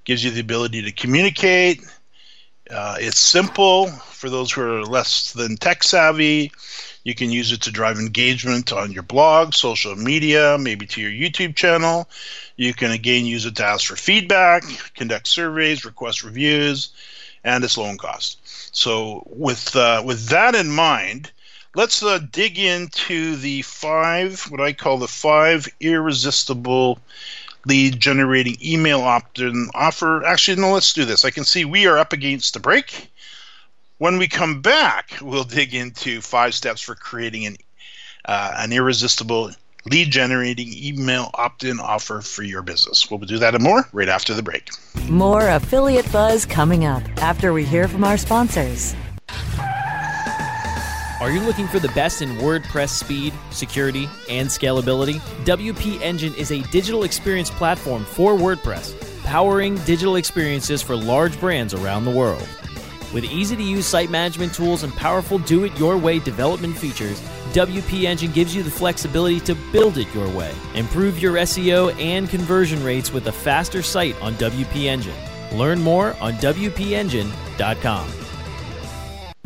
Gives 0.04 0.24
you 0.24 0.32
the 0.32 0.40
ability 0.40 0.84
to 0.84 0.92
communicate. 0.94 1.84
Uh, 2.72 2.96
it's 3.00 3.20
simple 3.20 3.88
for 3.88 4.30
those 4.30 4.52
who 4.52 4.62
are 4.62 4.84
less 4.84 5.34
than 5.34 5.58
tech 5.58 5.84
savvy. 5.84 6.52
You 7.08 7.16
can 7.16 7.32
use 7.32 7.54
it 7.54 7.62
to 7.62 7.72
drive 7.72 8.00
engagement 8.00 8.74
on 8.74 8.92
your 8.92 9.02
blog, 9.02 9.54
social 9.54 9.96
media, 9.96 10.58
maybe 10.60 10.86
to 10.88 11.00
your 11.00 11.10
YouTube 11.10 11.56
channel. 11.56 12.10
You 12.58 12.74
can 12.74 12.92
again 12.92 13.26
use 13.26 13.46
it 13.46 13.56
to 13.56 13.64
ask 13.64 13.88
for 13.88 13.96
feedback, 13.96 14.66
conduct 14.94 15.30
surveys, 15.30 15.86
request 15.86 16.22
reviews, 16.22 16.90
and 17.46 17.64
it's 17.64 17.78
low 17.78 17.86
in 17.86 17.98
cost. 17.98 18.40
So 18.76 19.24
with 19.26 19.74
uh, 19.74 20.04
with 20.06 20.28
that 20.28 20.54
in 20.54 20.70
mind, 20.70 21.32
let's 21.76 22.04
uh, 22.04 22.20
dig 22.30 22.60
into 22.60 23.38
the 23.38 23.62
five 23.62 24.42
what 24.50 24.60
I 24.60 24.74
call 24.74 24.98
the 24.98 25.08
five 25.08 25.66
irresistible 25.80 27.00
lead 27.66 28.02
generating 28.02 28.58
email 28.62 29.00
opt-in 29.00 29.70
offer. 29.74 30.26
Actually, 30.26 30.60
no, 30.60 30.74
let's 30.74 30.92
do 30.92 31.06
this. 31.06 31.24
I 31.24 31.32
can 31.32 31.46
see 31.46 31.64
we 31.64 31.88
are 31.88 31.98
up 31.98 32.12
against 32.12 32.54
the 32.54 32.60
break. 32.60 33.10
When 34.00 34.20
we 34.20 34.28
come 34.28 34.62
back, 34.62 35.18
we'll 35.24 35.44
dig 35.44 35.74
into 35.74 36.22
five 36.22 36.54
steps 36.54 36.82
for 36.82 36.94
creating 36.94 37.48
an 37.48 37.58
uh, 38.26 38.54
an 38.58 38.72
irresistible 38.72 39.52
lead 39.86 40.12
generating 40.12 40.72
email 40.72 41.32
opt 41.34 41.64
in 41.64 41.80
offer 41.80 42.22
for 42.22 42.44
your 42.44 42.62
business. 42.62 43.10
We'll 43.10 43.20
do 43.22 43.40
that 43.40 43.56
and 43.56 43.64
more 43.64 43.88
right 43.94 44.10
after 44.10 44.34
the 44.34 44.44
break. 44.44 44.70
More 45.10 45.48
affiliate 45.50 46.12
buzz 46.12 46.46
coming 46.46 46.86
up 46.86 47.02
after 47.24 47.54
we 47.54 47.64
hear 47.64 47.88
from 47.88 48.04
our 48.04 48.18
sponsors. 48.18 48.94
Are 51.20 51.32
you 51.32 51.40
looking 51.40 51.68
for 51.68 51.80
the 51.80 51.92
best 51.96 52.22
in 52.22 52.30
WordPress 52.38 52.90
speed, 52.90 53.34
security, 53.50 54.08
and 54.30 54.48
scalability? 54.50 55.20
WP 55.46 56.02
Engine 56.02 56.36
is 56.36 56.52
a 56.52 56.62
digital 56.64 57.04
experience 57.04 57.50
platform 57.50 58.06
for 58.06 58.34
WordPress, 58.36 59.24
powering 59.24 59.78
digital 59.86 60.18
experiences 60.18 60.84
for 60.84 60.96
large 60.96 61.40
brands 61.40 61.74
around 61.74 62.06
the 62.06 62.12
world. 62.12 62.48
With 63.18 63.26
easy 63.26 63.56
to 63.56 63.64
use 63.64 63.88
site 63.88 64.12
management 64.12 64.54
tools 64.54 64.84
and 64.84 64.96
powerful 64.96 65.40
do 65.40 65.64
it 65.64 65.76
your 65.80 65.98
way 65.98 66.20
development 66.20 66.78
features, 66.78 67.20
WP 67.54 68.04
Engine 68.04 68.32
gives 68.32 68.56
you 68.56 68.62
the 68.62 68.70
flexibility 68.70 69.40
to 69.40 69.56
build 69.72 69.98
it 69.98 70.14
your 70.14 70.30
way. 70.30 70.54
Improve 70.76 71.20
your 71.20 71.34
SEO 71.38 72.00
and 72.00 72.30
conversion 72.30 72.84
rates 72.84 73.12
with 73.12 73.26
a 73.26 73.32
faster 73.32 73.82
site 73.82 74.16
on 74.22 74.36
WP 74.36 74.84
Engine. 74.84 75.16
Learn 75.52 75.82
more 75.82 76.16
on 76.22 76.34
WPEngine.com. 76.34 78.27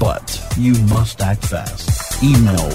But 0.00 0.42
you 0.56 0.72
must 0.86 1.20
act 1.20 1.44
fast. 1.44 2.24
Email 2.24 2.70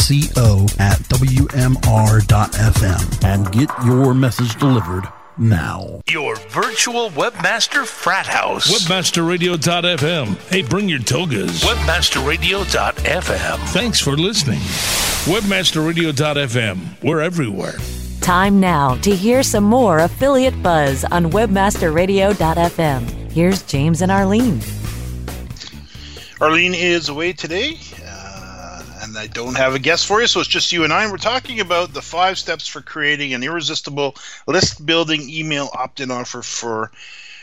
brasco 0.00 0.80
at 0.80 0.98
wmr.fm 1.08 3.24
and 3.24 3.52
get 3.52 3.68
your 3.84 4.14
message 4.14 4.58
delivered 4.58 5.04
now. 5.38 6.00
Your 6.08 6.36
virtual 6.36 7.10
webmaster 7.10 7.84
frat 7.86 8.26
house. 8.26 8.70
Webmasterradio.fm. 8.70 10.36
Hey, 10.50 10.62
bring 10.62 10.88
your 10.88 11.00
togas. 11.00 11.62
Webmasterradio.fm. 11.62 13.58
Thanks 13.72 14.00
for 14.00 14.16
listening. 14.16 14.60
Webmasterradio.fm. 15.26 17.02
We're 17.02 17.20
everywhere. 17.20 17.74
Time 18.20 18.60
now 18.60 18.96
to 18.96 19.14
hear 19.14 19.42
some 19.42 19.64
more 19.64 20.00
affiliate 20.00 20.62
buzz 20.62 21.04
on 21.04 21.30
webmasterradio.fm. 21.30 23.32
Here's 23.32 23.62
James 23.62 24.02
and 24.02 24.12
Arlene. 24.12 24.60
Arlene 26.40 26.72
is 26.72 27.10
away 27.10 27.34
today, 27.34 27.78
uh, 28.02 28.82
and 29.02 29.18
I 29.18 29.26
don't 29.26 29.58
have 29.58 29.74
a 29.74 29.78
guest 29.78 30.06
for 30.06 30.22
you, 30.22 30.26
so 30.26 30.40
it's 30.40 30.48
just 30.48 30.72
you 30.72 30.84
and 30.84 30.92
I. 30.92 31.10
We're 31.10 31.18
talking 31.18 31.60
about 31.60 31.92
the 31.92 32.00
five 32.00 32.38
steps 32.38 32.66
for 32.66 32.80
creating 32.80 33.34
an 33.34 33.42
irresistible 33.42 34.14
list 34.46 34.86
building 34.86 35.28
email 35.28 35.68
opt 35.74 36.00
in 36.00 36.10
offer 36.10 36.40
for 36.40 36.92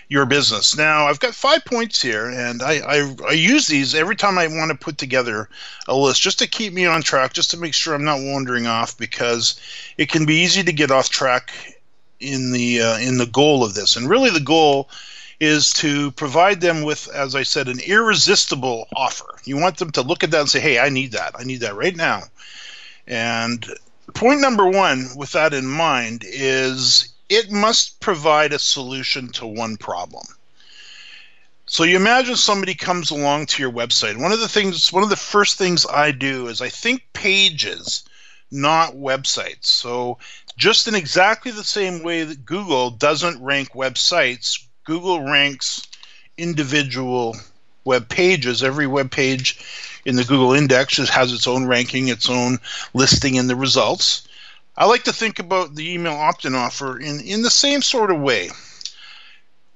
your 0.10 0.26
business. 0.26 0.76
Now, 0.76 1.06
I've 1.06 1.20
got 1.20 1.36
five 1.36 1.64
points 1.64 2.02
here, 2.02 2.28
and 2.28 2.64
I, 2.64 2.80
I, 2.80 3.16
I, 3.28 3.32
use 3.34 3.68
these 3.68 3.94
every 3.94 4.16
time 4.16 4.40
I 4.40 4.48
want 4.48 4.72
to 4.72 4.78
put 4.78 4.98
together 4.98 5.48
a 5.88 5.96
list 5.96 6.24
just 6.24 6.40
to 6.40 6.48
keep 6.48 6.74
me 6.74 6.88
on 6.88 7.04
track, 7.04 7.34
just 7.34 7.52
to 7.52 7.58
make 7.58 7.76
sure 7.76 7.94
I'm 7.94 8.04
not 8.04 8.22
wandering 8.22 8.66
off, 8.66 8.98
because 8.98 9.60
it 10.00 10.10
can 10.10 10.26
be 10.26 10.42
easy 10.42 10.64
to 10.64 10.74
get 10.74 10.90
off 10.90 11.10
track 11.10 11.54
in 12.20 12.52
the 12.52 12.82
uh, 12.82 12.98
in 12.98 13.20
the 13.20 13.28
goal 13.28 13.64
of 13.64 13.76
this. 13.76 13.96
And 13.96 14.10
really, 14.10 14.32
the 14.32 14.40
goal 14.40 14.90
is 15.40 15.72
to 15.74 16.12
provide 16.12 16.62
them 16.62 16.82
with, 16.82 17.08
as 17.10 17.36
I 17.36 17.44
said, 17.44 17.68
an 17.68 17.80
irresistible 17.80 18.88
offer. 18.96 19.40
You 19.44 19.58
want 19.58 19.78
them 19.78 19.92
to 19.92 20.02
look 20.02 20.24
at 20.24 20.32
that 20.32 20.42
and 20.42 20.50
say, 20.50 20.60
"Hey, 20.60 20.80
I 20.80 20.90
need 20.90 21.12
that. 21.12 21.36
I 21.38 21.44
need 21.44 21.62
that 21.62 21.76
right 21.76 21.96
now." 21.96 22.24
And 23.06 23.66
point 24.14 24.42
number 24.42 24.66
one, 24.66 25.10
with 25.16 25.32
that 25.34 25.54
in 25.54 25.66
mind, 25.66 26.24
is 26.26 27.10
it 27.30 27.52
must 27.52 28.00
provide 28.00 28.54
a 28.54 28.60
solution 28.60 29.30
to 29.34 29.46
one 29.46 29.78
problem. 29.78 30.26
So 31.66 31.84
you 31.84 31.98
imagine 31.98 32.38
somebody 32.38 32.74
comes 32.74 33.12
along 33.12 33.48
to 33.48 33.62
your 33.62 33.72
website. 33.72 34.16
One 34.16 34.32
of 34.32 34.40
the 34.40 34.48
things, 34.48 34.94
one 34.94 35.04
of 35.04 35.10
the 35.10 35.18
first 35.18 35.58
things 35.58 35.86
I 35.86 36.12
do 36.12 36.48
is 36.48 36.62
I 36.62 36.70
think 36.70 37.04
pages, 37.12 38.04
not 38.50 38.96
websites. 38.96 39.66
So 39.66 40.18
just 40.56 40.88
in 40.88 40.96
exactly 40.96 41.52
the 41.52 41.66
same 41.66 42.04
way 42.04 42.24
that 42.24 42.46
Google 42.46 42.90
doesn't 42.90 43.44
rank 43.44 43.74
websites, 43.74 44.64
Google 44.88 45.22
ranks 45.22 45.86
individual 46.38 47.36
web 47.84 48.08
pages. 48.08 48.64
Every 48.64 48.88
web 48.88 49.12
page 49.12 49.60
in 50.06 50.16
the 50.16 50.24
Google 50.24 50.54
index 50.54 50.98
has 51.10 51.34
its 51.34 51.46
own 51.46 51.66
ranking, 51.66 52.08
its 52.08 52.30
own 52.30 52.58
listing 52.94 53.36
in 53.36 53.48
the 53.48 53.56
results. 53.56 54.26
I 54.78 54.86
like 54.86 55.04
to 55.04 55.14
think 55.14 55.40
about 55.40 55.76
the 55.76 55.94
email 55.94 56.14
opt 56.14 56.46
in 56.46 56.56
offer 56.56 56.98
in, 56.98 57.20
in 57.20 57.42
the 57.42 57.50
same 57.50 57.82
sort 57.82 58.12
of 58.12 58.22
way. 58.22 58.50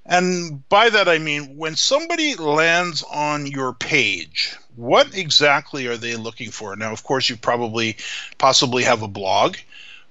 And 0.05 0.67
by 0.69 0.89
that 0.89 1.09
I 1.09 1.17
mean 1.17 1.57
when 1.57 1.75
somebody 1.75 2.35
lands 2.35 3.03
on 3.03 3.47
your 3.47 3.73
page, 3.73 4.55
what 4.77 5.13
exactly 5.13 5.87
are 5.87 5.97
they 5.97 6.15
looking 6.15 6.51
for? 6.51 6.77
Now, 6.77 6.93
of 6.93 7.03
course, 7.03 7.27
you 7.27 7.35
probably 7.35 7.97
possibly 8.37 8.83
have 8.83 9.01
a 9.01 9.09
blog 9.09 9.57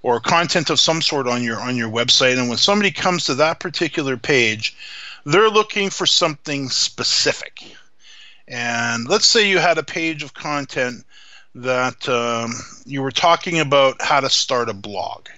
or 0.02 0.20
content 0.20 0.70
of 0.70 0.80
some 0.80 1.02
sort 1.02 1.28
on 1.28 1.42
your 1.42 1.60
on 1.60 1.76
your 1.76 1.90
website 1.90 2.38
and 2.38 2.48
when 2.48 2.58
somebody 2.58 2.90
comes 2.90 3.24
to 3.24 3.34
that 3.34 3.60
particular 3.60 4.16
page, 4.16 4.76
they're 5.24 5.50
looking 5.50 5.90
for 5.90 6.06
something 6.06 6.68
specific. 6.68 7.62
And 8.48 9.08
let's 9.08 9.26
say 9.26 9.48
you 9.48 9.58
had 9.58 9.78
a 9.78 9.82
page 9.82 10.22
of 10.22 10.34
content 10.34 11.04
that 11.54 12.08
um, 12.08 12.52
you 12.84 13.02
were 13.02 13.10
talking 13.10 13.60
about 13.60 14.00
how 14.00 14.20
to 14.20 14.30
start 14.30 14.68
a 14.68 14.74
blog. 14.74 15.28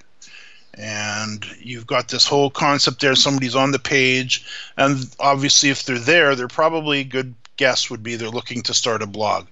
And 0.74 1.44
you've 1.58 1.86
got 1.86 2.08
this 2.08 2.26
whole 2.26 2.48
concept 2.48 3.00
there. 3.00 3.14
Somebody's 3.14 3.54
on 3.54 3.72
the 3.72 3.78
page, 3.78 4.46
and 4.78 5.14
obviously, 5.20 5.68
if 5.68 5.84
they're 5.84 5.98
there, 5.98 6.34
they're 6.34 6.48
probably 6.48 7.00
a 7.00 7.04
good 7.04 7.34
guess 7.58 7.90
would 7.90 8.02
be 8.02 8.16
they're 8.16 8.30
looking 8.30 8.62
to 8.62 8.72
start 8.72 9.02
a 9.02 9.06
blog. 9.06 9.46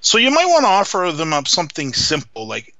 So 0.00 0.18
you 0.18 0.32
might 0.32 0.46
want 0.46 0.64
to 0.64 0.68
offer 0.68 1.12
them 1.12 1.32
up 1.32 1.46
something 1.46 1.92
simple 1.92 2.48
like 2.48 2.74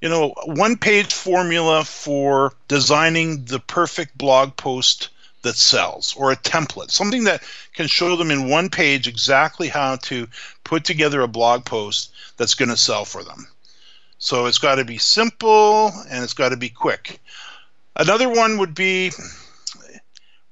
you 0.00 0.08
know, 0.08 0.34
one 0.44 0.76
page 0.76 1.12
formula 1.12 1.84
for 1.84 2.52
designing 2.68 3.44
the 3.44 3.58
perfect 3.58 4.16
blog 4.16 4.56
post 4.56 5.10
that 5.42 5.56
sells 5.56 6.14
or 6.16 6.30
a 6.32 6.36
template, 6.36 6.90
something 6.90 7.24
that 7.24 7.42
can 7.74 7.86
show 7.86 8.16
them 8.16 8.30
in 8.30 8.48
one 8.48 8.68
page 8.70 9.06
exactly 9.06 9.68
how 9.68 9.96
to 9.96 10.28
put 10.64 10.84
together 10.84 11.20
a 11.22 11.28
blog 11.28 11.64
post 11.64 12.12
that's 12.36 12.54
going 12.54 12.68
to 12.68 12.76
sell 12.76 13.04
for 13.04 13.24
them. 13.24 13.46
So 14.18 14.46
it's 14.46 14.58
got 14.58 14.76
to 14.76 14.84
be 14.84 14.98
simple 14.98 15.92
and 16.10 16.24
it's 16.24 16.34
got 16.34 16.50
to 16.50 16.56
be 16.56 16.68
quick. 16.68 17.20
Another 17.94 18.28
one 18.28 18.58
would 18.58 18.74
be 18.74 19.12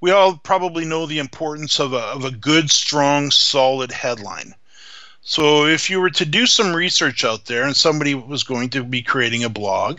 we 0.00 0.10
all 0.10 0.36
probably 0.36 0.84
know 0.84 1.06
the 1.06 1.18
importance 1.18 1.80
of 1.80 1.92
a, 1.92 1.98
of 1.98 2.24
a 2.24 2.30
good, 2.30 2.70
strong, 2.70 3.30
solid 3.30 3.90
headline. 3.90 4.54
So 5.28 5.66
if 5.66 5.90
you 5.90 6.00
were 6.00 6.10
to 6.10 6.24
do 6.24 6.46
some 6.46 6.72
research 6.72 7.24
out 7.24 7.46
there 7.46 7.64
and 7.64 7.76
somebody 7.76 8.14
was 8.14 8.44
going 8.44 8.70
to 8.70 8.84
be 8.84 9.02
creating 9.02 9.42
a 9.42 9.48
blog, 9.48 9.98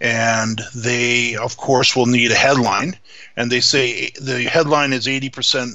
and 0.00 0.62
they, 0.74 1.36
of 1.36 1.58
course, 1.58 1.94
will 1.94 2.06
need 2.06 2.32
a 2.32 2.36
headline, 2.36 2.98
and 3.36 3.52
they 3.52 3.60
say 3.60 4.12
the 4.18 4.44
headline 4.44 4.94
is 4.94 5.06
80% 5.06 5.74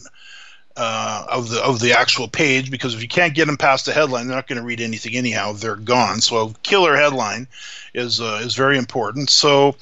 uh, 0.75 1.27
of 1.29 1.49
the 1.49 1.63
of 1.63 1.79
the 1.79 1.93
actual 1.93 2.27
page 2.27 2.71
because 2.71 2.95
if 2.95 3.03
you 3.03 3.07
can't 3.07 3.35
get 3.35 3.45
them 3.45 3.55
past 3.55 3.85
the 3.85 3.93
headline, 3.93 4.25
they're 4.25 4.35
not 4.35 4.47
going 4.47 4.59
to 4.59 4.65
read 4.65 4.81
anything 4.81 5.15
anyhow. 5.15 5.53
They're 5.53 5.75
gone. 5.75 6.19
So 6.19 6.47
a 6.47 6.53
killer 6.63 6.95
headline 6.95 7.47
is 7.93 8.19
uh, 8.19 8.41
is 8.43 8.55
very 8.55 8.79
important. 8.79 9.29
So 9.29 9.75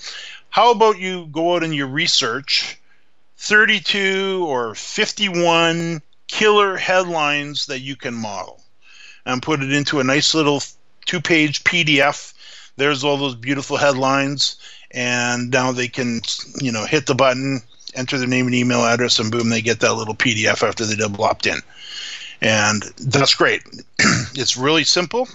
how 0.50 0.72
about 0.72 1.00
you 1.00 1.28
go 1.28 1.56
out 1.56 1.64
and 1.64 1.74
you 1.74 1.86
research 1.86 2.82
32 3.38 4.46
or 4.46 4.76
51 4.76 6.02
killer 6.28 6.76
headlines 6.76 7.68
that 7.68 7.80
you 7.80 7.96
can 7.96 8.14
model 8.14 8.60
and 9.26 9.42
put 9.42 9.62
it 9.62 9.72
into 9.72 10.00
a 10.00 10.04
nice 10.04 10.34
little 10.34 10.62
two-page 11.06 11.64
PDF. 11.64 12.34
There's 12.78 13.04
all 13.04 13.18
those 13.18 13.36
beautiful 13.36 13.78
headlines, 13.78 14.58
and 14.92 15.52
now 15.52 15.72
they 15.72 15.88
can 15.88 16.22
you 16.62 16.72
know 16.72 16.86
hit 16.86 17.06
the 17.06 17.16
button 17.16 17.62
enter 17.96 18.18
their 18.18 18.28
name 18.28 18.46
and 18.46 18.56
email 18.56 18.84
address, 18.84 19.20
and 19.20 19.32
boom, 19.32 19.50
they 19.50 19.62
get 19.62 19.80
that 19.80 19.94
little 19.94 20.16
PDF 20.16 20.68
after 20.68 20.86
they 20.86 20.96
double 20.96 21.24
opt 21.24 21.48
in. 21.48 21.60
And 22.42 22.84
that's 23.00 23.34
great. 23.34 23.64
it's 24.00 24.58
really 24.58 24.84
simple. 24.84 25.28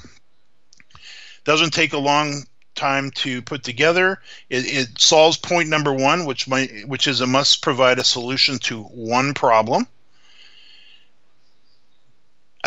Doesn't 1.45 1.73
take 1.73 1.93
a 1.93 1.99
long 1.99 2.45
time 2.75 3.11
to 3.13 3.43
put 3.43 3.65
together. 3.65 4.21
It, 4.49 4.65
it 4.67 5.01
solves 5.01 5.37
point 5.37 5.69
number 5.69 5.93
one, 5.93 6.27
which 6.27 6.47
might, 6.47 6.87
which 6.87 7.07
is 7.07 7.21
it 7.21 7.27
must 7.27 7.63
provide 7.63 7.99
a 7.99 8.05
solution 8.05 8.59
to 8.61 8.83
one 8.83 9.35
problem. 9.35 9.87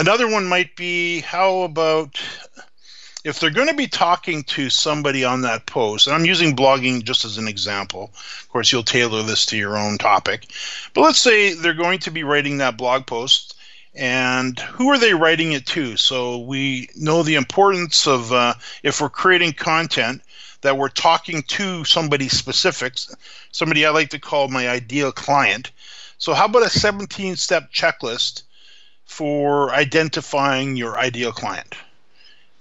Another 0.03 0.27
one 0.27 0.45
might 0.45 0.75
be 0.75 1.21
how 1.21 1.61
about 1.61 2.21
if 3.23 3.39
they're 3.39 3.49
going 3.49 3.69
to 3.69 3.73
be 3.73 3.87
talking 3.87 4.43
to 4.43 4.69
somebody 4.69 5.23
on 5.23 5.39
that 5.43 5.65
post, 5.65 6.07
and 6.07 6.13
I'm 6.13 6.25
using 6.25 6.57
blogging 6.57 7.05
just 7.05 7.23
as 7.23 7.37
an 7.37 7.47
example, 7.47 8.11
of 8.13 8.49
course, 8.49 8.69
you'll 8.69 8.83
tailor 8.83 9.23
this 9.23 9.45
to 9.45 9.57
your 9.57 9.77
own 9.77 9.97
topic, 9.97 10.51
but 10.93 11.03
let's 11.03 11.21
say 11.21 11.53
they're 11.53 11.73
going 11.73 11.99
to 11.99 12.11
be 12.11 12.25
writing 12.25 12.57
that 12.57 12.75
blog 12.75 13.05
post, 13.05 13.55
and 13.95 14.59
who 14.59 14.89
are 14.89 14.97
they 14.97 15.13
writing 15.13 15.53
it 15.53 15.65
to? 15.67 15.95
So 15.95 16.39
we 16.39 16.89
know 16.97 17.23
the 17.23 17.35
importance 17.35 18.05
of 18.05 18.33
uh, 18.33 18.55
if 18.83 18.99
we're 18.99 19.07
creating 19.07 19.53
content 19.53 20.21
that 20.63 20.77
we're 20.77 20.89
talking 20.89 21.43
to 21.43 21.85
somebody 21.85 22.27
specific, 22.27 22.95
somebody 23.53 23.85
I 23.85 23.91
like 23.91 24.09
to 24.09 24.19
call 24.19 24.49
my 24.49 24.67
ideal 24.67 25.13
client. 25.13 25.71
So, 26.17 26.33
how 26.33 26.47
about 26.47 26.65
a 26.65 26.69
17 26.69 27.37
step 27.37 27.71
checklist 27.71 28.43
for 29.05 29.71
identifying 29.71 30.75
your 30.75 30.97
ideal 30.97 31.31
client? 31.31 31.75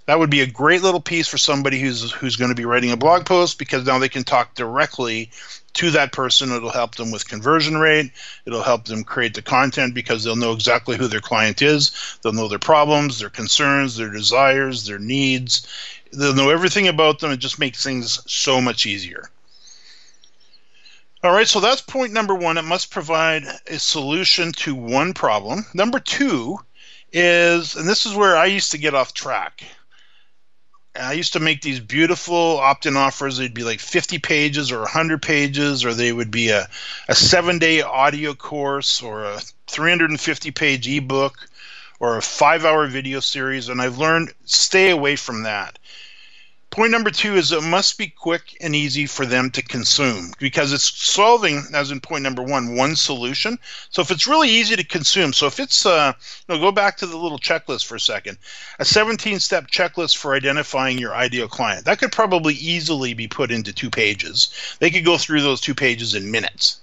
that 0.07 0.19
would 0.19 0.31
be 0.31 0.41
a 0.41 0.47
great 0.47 0.83
little 0.83 1.01
piece 1.01 1.29
for 1.29 1.39
somebody 1.39 1.81
who's 1.81 2.11
who's 2.13 2.37
going 2.37 2.51
to 2.51 2.57
be 2.57 2.65
writing 2.65 2.91
a 2.91 2.97
blog 2.97 3.25
post 3.25 3.59
because 3.59 3.87
now 3.87 3.99
they 3.99 4.09
can 4.09 4.25
talk 4.25 4.55
directly 4.55 5.31
to 5.75 5.91
that 5.91 6.13
person. 6.13 6.53
It'll 6.53 6.71
help 6.71 6.97
them 6.97 7.11
with 7.11 7.29
conversion 7.29 7.79
rate. 7.79 8.11
It'll 8.45 8.63
help 8.63 8.85
them 8.85 9.05
create 9.05 9.35
the 9.35 9.43
content 9.43 9.95
because 9.95 10.25
they'll 10.25 10.37
know 10.37 10.53
exactly 10.53 10.97
who 10.97 11.07
their 11.07 11.21
client 11.21 11.63
is. 11.63 11.93
They'll 12.23 12.33
know 12.33 12.49
their 12.49 12.59
problems, 12.59 13.21
their 13.21 13.31
concerns, 13.31 13.97
their 13.97 14.11
desires, 14.11 14.87
their 14.87 14.99
needs. 14.99 15.67
They'll 16.13 16.35
know 16.35 16.51
everything 16.51 16.89
about 16.89 17.21
them. 17.21 17.31
It 17.31 17.39
just 17.39 17.59
makes 17.59 17.83
things 17.83 18.21
so 18.31 18.61
much 18.61 18.87
easier. 18.87 19.31
All 21.25 21.33
right, 21.33 21.47
so 21.47 21.61
that's 21.61 21.81
point 21.81 22.13
number 22.13 22.35
one. 22.35 22.59
It 22.59 22.63
must 22.63 22.91
provide 22.91 23.45
a 23.67 23.79
solution 23.79 24.53
to 24.53 24.75
one 24.75 25.15
problem. 25.15 25.65
Number 25.73 26.01
two 26.01 26.59
is, 27.13 27.77
and 27.77 27.89
this 27.89 28.07
is 28.07 28.15
where 28.15 28.37
I 28.37 28.47
used 28.47 28.73
to 28.73 28.79
get 28.79 28.95
off 28.95 29.15
track 29.15 29.63
I 30.95 31.15
used 31.15 31.33
to 31.33 31.41
make 31.41 31.63
these 31.63 31.81
beautiful 31.81 32.59
opt-in 32.59 32.97
offers. 32.97 33.39
They'd 33.39 33.55
be 33.55 33.65
like 33.65 33.81
50 33.81 34.19
pages 34.19 34.71
or 34.71 34.81
100 34.81 35.23
pages, 35.23 35.85
or 35.85 35.95
they 35.95 36.13
would 36.13 36.31
be 36.31 36.51
a, 36.51 36.69
a 37.09 37.15
seven-day 37.15 37.81
audio 37.81 38.35
course 38.35 39.01
or 39.01 39.25
a 39.25 39.41
350-page 39.69 40.89
ebook 40.89 41.49
or 41.99 42.19
a 42.19 42.23
five-hour 42.23 42.89
video 42.89 43.21
series. 43.21 43.71
And 43.71 43.81
I've 43.81 43.97
learned 43.97 44.35
stay 44.45 44.91
away 44.91 45.17
from 45.17 45.45
that. 45.45 45.79
Point 46.73 46.91
number 46.91 47.11
two 47.11 47.37
is 47.37 47.53
it 47.53 47.63
must 47.63 47.99
be 47.99 48.07
quick 48.07 48.57
and 48.59 48.75
easy 48.75 49.05
for 49.05 49.27
them 49.27 49.51
to 49.51 49.61
consume 49.61 50.33
because 50.39 50.73
it's 50.73 50.91
solving, 50.91 51.63
as 51.75 51.91
in 51.91 52.01
point 52.01 52.23
number 52.23 52.43
one, 52.43 52.77
one 52.77 52.97
solution. 52.97 53.59
So 53.91 54.01
if 54.01 54.11
it's 54.11 54.27
really 54.27 54.49
easy 54.49 54.75
to 54.77 54.83
consume, 54.83 55.35
so 55.35 55.47
if 55.47 55.61
it's, 55.61 55.85
uh, 55.85 56.15
you 56.17 56.55
know, 56.55 56.59
go 56.59 56.73
back 56.73 56.97
to 56.97 57.07
the 57.07 57.19
little 57.19 57.39
checklist 57.39 57.85
for 57.85 57.97
a 57.97 58.01
second, 58.01 58.39
a 58.79 58.87
17 58.87 59.39
step 59.39 59.67
checklist 59.71 60.17
for 60.17 60.35
identifying 60.35 60.97
your 60.97 61.15
ideal 61.15 61.47
client, 61.47 61.85
that 61.85 61.99
could 61.99 62.11
probably 62.11 62.55
easily 62.55 63.13
be 63.13 63.29
put 63.29 63.51
into 63.51 63.75
two 63.75 63.91
pages. 63.91 64.49
They 64.79 64.89
could 64.89 65.05
go 65.05 65.19
through 65.19 65.43
those 65.43 65.61
two 65.61 65.75
pages 65.75 66.15
in 66.15 66.31
minutes. 66.31 66.81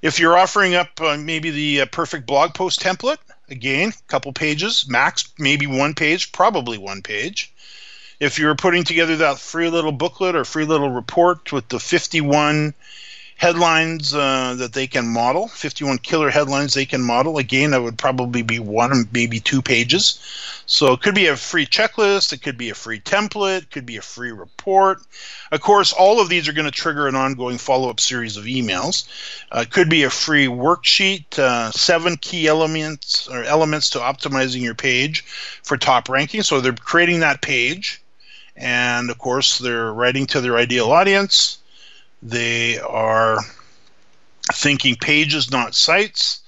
If 0.00 0.18
you're 0.18 0.38
offering 0.38 0.74
up 0.74 0.98
uh, 1.02 1.18
maybe 1.18 1.50
the 1.50 1.82
uh, 1.82 1.86
perfect 1.92 2.26
blog 2.26 2.54
post 2.54 2.80
template, 2.80 3.18
again, 3.50 3.90
a 3.90 4.10
couple 4.10 4.32
pages, 4.32 4.88
max, 4.88 5.34
maybe 5.36 5.66
one 5.66 5.92
page, 5.92 6.32
probably 6.32 6.78
one 6.78 7.02
page 7.02 7.52
if 8.20 8.38
you're 8.38 8.54
putting 8.54 8.84
together 8.84 9.16
that 9.16 9.38
free 9.38 9.70
little 9.70 9.92
booklet 9.92 10.36
or 10.36 10.44
free 10.44 10.66
little 10.66 10.90
report 10.90 11.52
with 11.52 11.66
the 11.68 11.80
51 11.80 12.74
headlines 13.36 14.14
uh, 14.14 14.54
that 14.58 14.74
they 14.74 14.86
can 14.86 15.08
model, 15.08 15.48
51 15.48 15.96
killer 15.96 16.28
headlines 16.28 16.74
they 16.74 16.84
can 16.84 17.00
model, 17.00 17.38
again, 17.38 17.70
that 17.70 17.80
would 17.82 17.96
probably 17.96 18.42
be 18.42 18.58
one, 18.58 19.08
maybe 19.10 19.40
two 19.40 19.62
pages. 19.62 20.20
So 20.66 20.92
it 20.92 21.00
could 21.00 21.14
be 21.14 21.28
a 21.28 21.36
free 21.38 21.64
checklist, 21.64 22.34
it 22.34 22.42
could 22.42 22.58
be 22.58 22.68
a 22.68 22.74
free 22.74 23.00
template, 23.00 23.62
it 23.62 23.70
could 23.70 23.86
be 23.86 23.96
a 23.96 24.02
free 24.02 24.32
report. 24.32 25.00
Of 25.50 25.62
course, 25.62 25.94
all 25.94 26.20
of 26.20 26.28
these 26.28 26.46
are 26.46 26.52
going 26.52 26.66
to 26.66 26.70
trigger 26.70 27.08
an 27.08 27.14
ongoing 27.14 27.56
follow 27.56 27.88
up 27.88 28.00
series 28.00 28.36
of 28.36 28.44
emails. 28.44 29.08
Uh, 29.50 29.60
it 29.60 29.70
could 29.70 29.88
be 29.88 30.02
a 30.02 30.10
free 30.10 30.46
worksheet, 30.46 31.38
uh, 31.38 31.70
seven 31.70 32.18
key 32.18 32.46
elements 32.46 33.26
or 33.28 33.42
elements 33.44 33.88
to 33.90 33.98
optimizing 34.00 34.60
your 34.60 34.74
page 34.74 35.24
for 35.62 35.78
top 35.78 36.10
ranking. 36.10 36.42
So 36.42 36.60
they're 36.60 36.74
creating 36.74 37.20
that 37.20 37.40
page 37.40 38.02
and 38.60 39.10
of 39.10 39.18
course 39.18 39.58
they're 39.58 39.92
writing 39.92 40.26
to 40.26 40.40
their 40.40 40.56
ideal 40.56 40.92
audience. 40.92 41.58
They 42.22 42.78
are 42.78 43.38
thinking 44.52 44.96
pages 44.96 45.50
not 45.50 45.74
sites. 45.74 46.40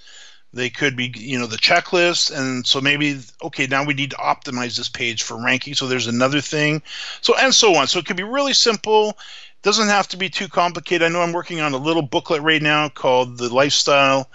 They 0.54 0.68
could 0.68 0.96
be 0.96 1.12
you 1.16 1.38
know 1.38 1.46
the 1.46 1.56
checklist. 1.56 2.36
And 2.36 2.66
so 2.66 2.80
maybe 2.80 3.18
okay 3.42 3.66
now 3.66 3.84
we 3.84 3.94
need 3.94 4.10
to 4.10 4.16
optimize 4.16 4.76
this 4.76 4.90
page 4.90 5.22
for 5.22 5.42
ranking. 5.42 5.74
So 5.74 5.86
there's 5.86 6.06
another 6.06 6.42
thing. 6.42 6.82
So 7.22 7.34
and 7.38 7.54
so 7.54 7.74
on. 7.76 7.86
So 7.86 7.98
it 7.98 8.04
could 8.04 8.16
be 8.16 8.22
really 8.22 8.52
simple. 8.52 9.18
Doesn't 9.62 9.88
have 9.88 10.08
to 10.08 10.16
be 10.16 10.28
too 10.28 10.48
complicated. 10.48 11.06
I 11.06 11.08
know 11.08 11.22
i'm 11.22 11.32
working 11.32 11.60
on 11.60 11.72
a 11.72 11.78
little 11.78 12.02
booklet 12.02 12.42
right 12.42 12.62
now 12.62 12.90
called 12.90 13.38
the 13.38 13.52
lifestyle 13.52 14.28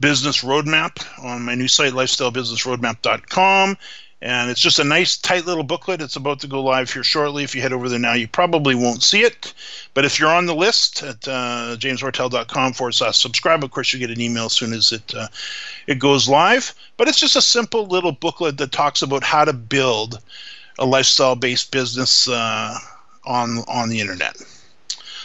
business 0.00 0.42
roadmap 0.42 1.06
on 1.24 1.44
my 1.44 1.54
new 1.54 1.68
site 1.68 1.92
lifestylebusinessroadmap.com 1.92 3.76
and 4.22 4.50
it's 4.50 4.60
just 4.60 4.78
a 4.78 4.84
nice, 4.84 5.16
tight 5.16 5.46
little 5.46 5.64
booklet. 5.64 6.00
It's 6.00 6.14
about 6.14 6.38
to 6.40 6.46
go 6.46 6.62
live 6.62 6.92
here 6.92 7.02
shortly. 7.02 7.42
If 7.42 7.56
you 7.56 7.60
head 7.60 7.72
over 7.72 7.88
there 7.88 7.98
now, 7.98 8.12
you 8.12 8.28
probably 8.28 8.76
won't 8.76 9.02
see 9.02 9.22
it. 9.22 9.52
But 9.94 10.04
if 10.04 10.20
you're 10.20 10.30
on 10.30 10.46
the 10.46 10.54
list 10.54 11.02
at 11.02 11.26
uh, 11.26 11.76
jamesmartell.com 11.76 12.72
forward 12.74 12.92
slash 12.92 13.18
subscribe, 13.18 13.64
of 13.64 13.72
course, 13.72 13.92
you 13.92 13.98
get 13.98 14.10
an 14.10 14.20
email 14.20 14.44
as 14.44 14.52
soon 14.52 14.72
as 14.72 14.92
it, 14.92 15.12
uh, 15.12 15.26
it 15.88 15.98
goes 15.98 16.28
live. 16.28 16.72
But 16.96 17.08
it's 17.08 17.18
just 17.18 17.34
a 17.34 17.42
simple 17.42 17.86
little 17.86 18.12
booklet 18.12 18.58
that 18.58 18.70
talks 18.70 19.02
about 19.02 19.24
how 19.24 19.44
to 19.44 19.52
build 19.52 20.20
a 20.78 20.86
lifestyle 20.86 21.34
based 21.34 21.72
business 21.72 22.28
uh, 22.28 22.78
on, 23.24 23.58
on 23.66 23.88
the 23.88 24.00
internet. 24.00 24.36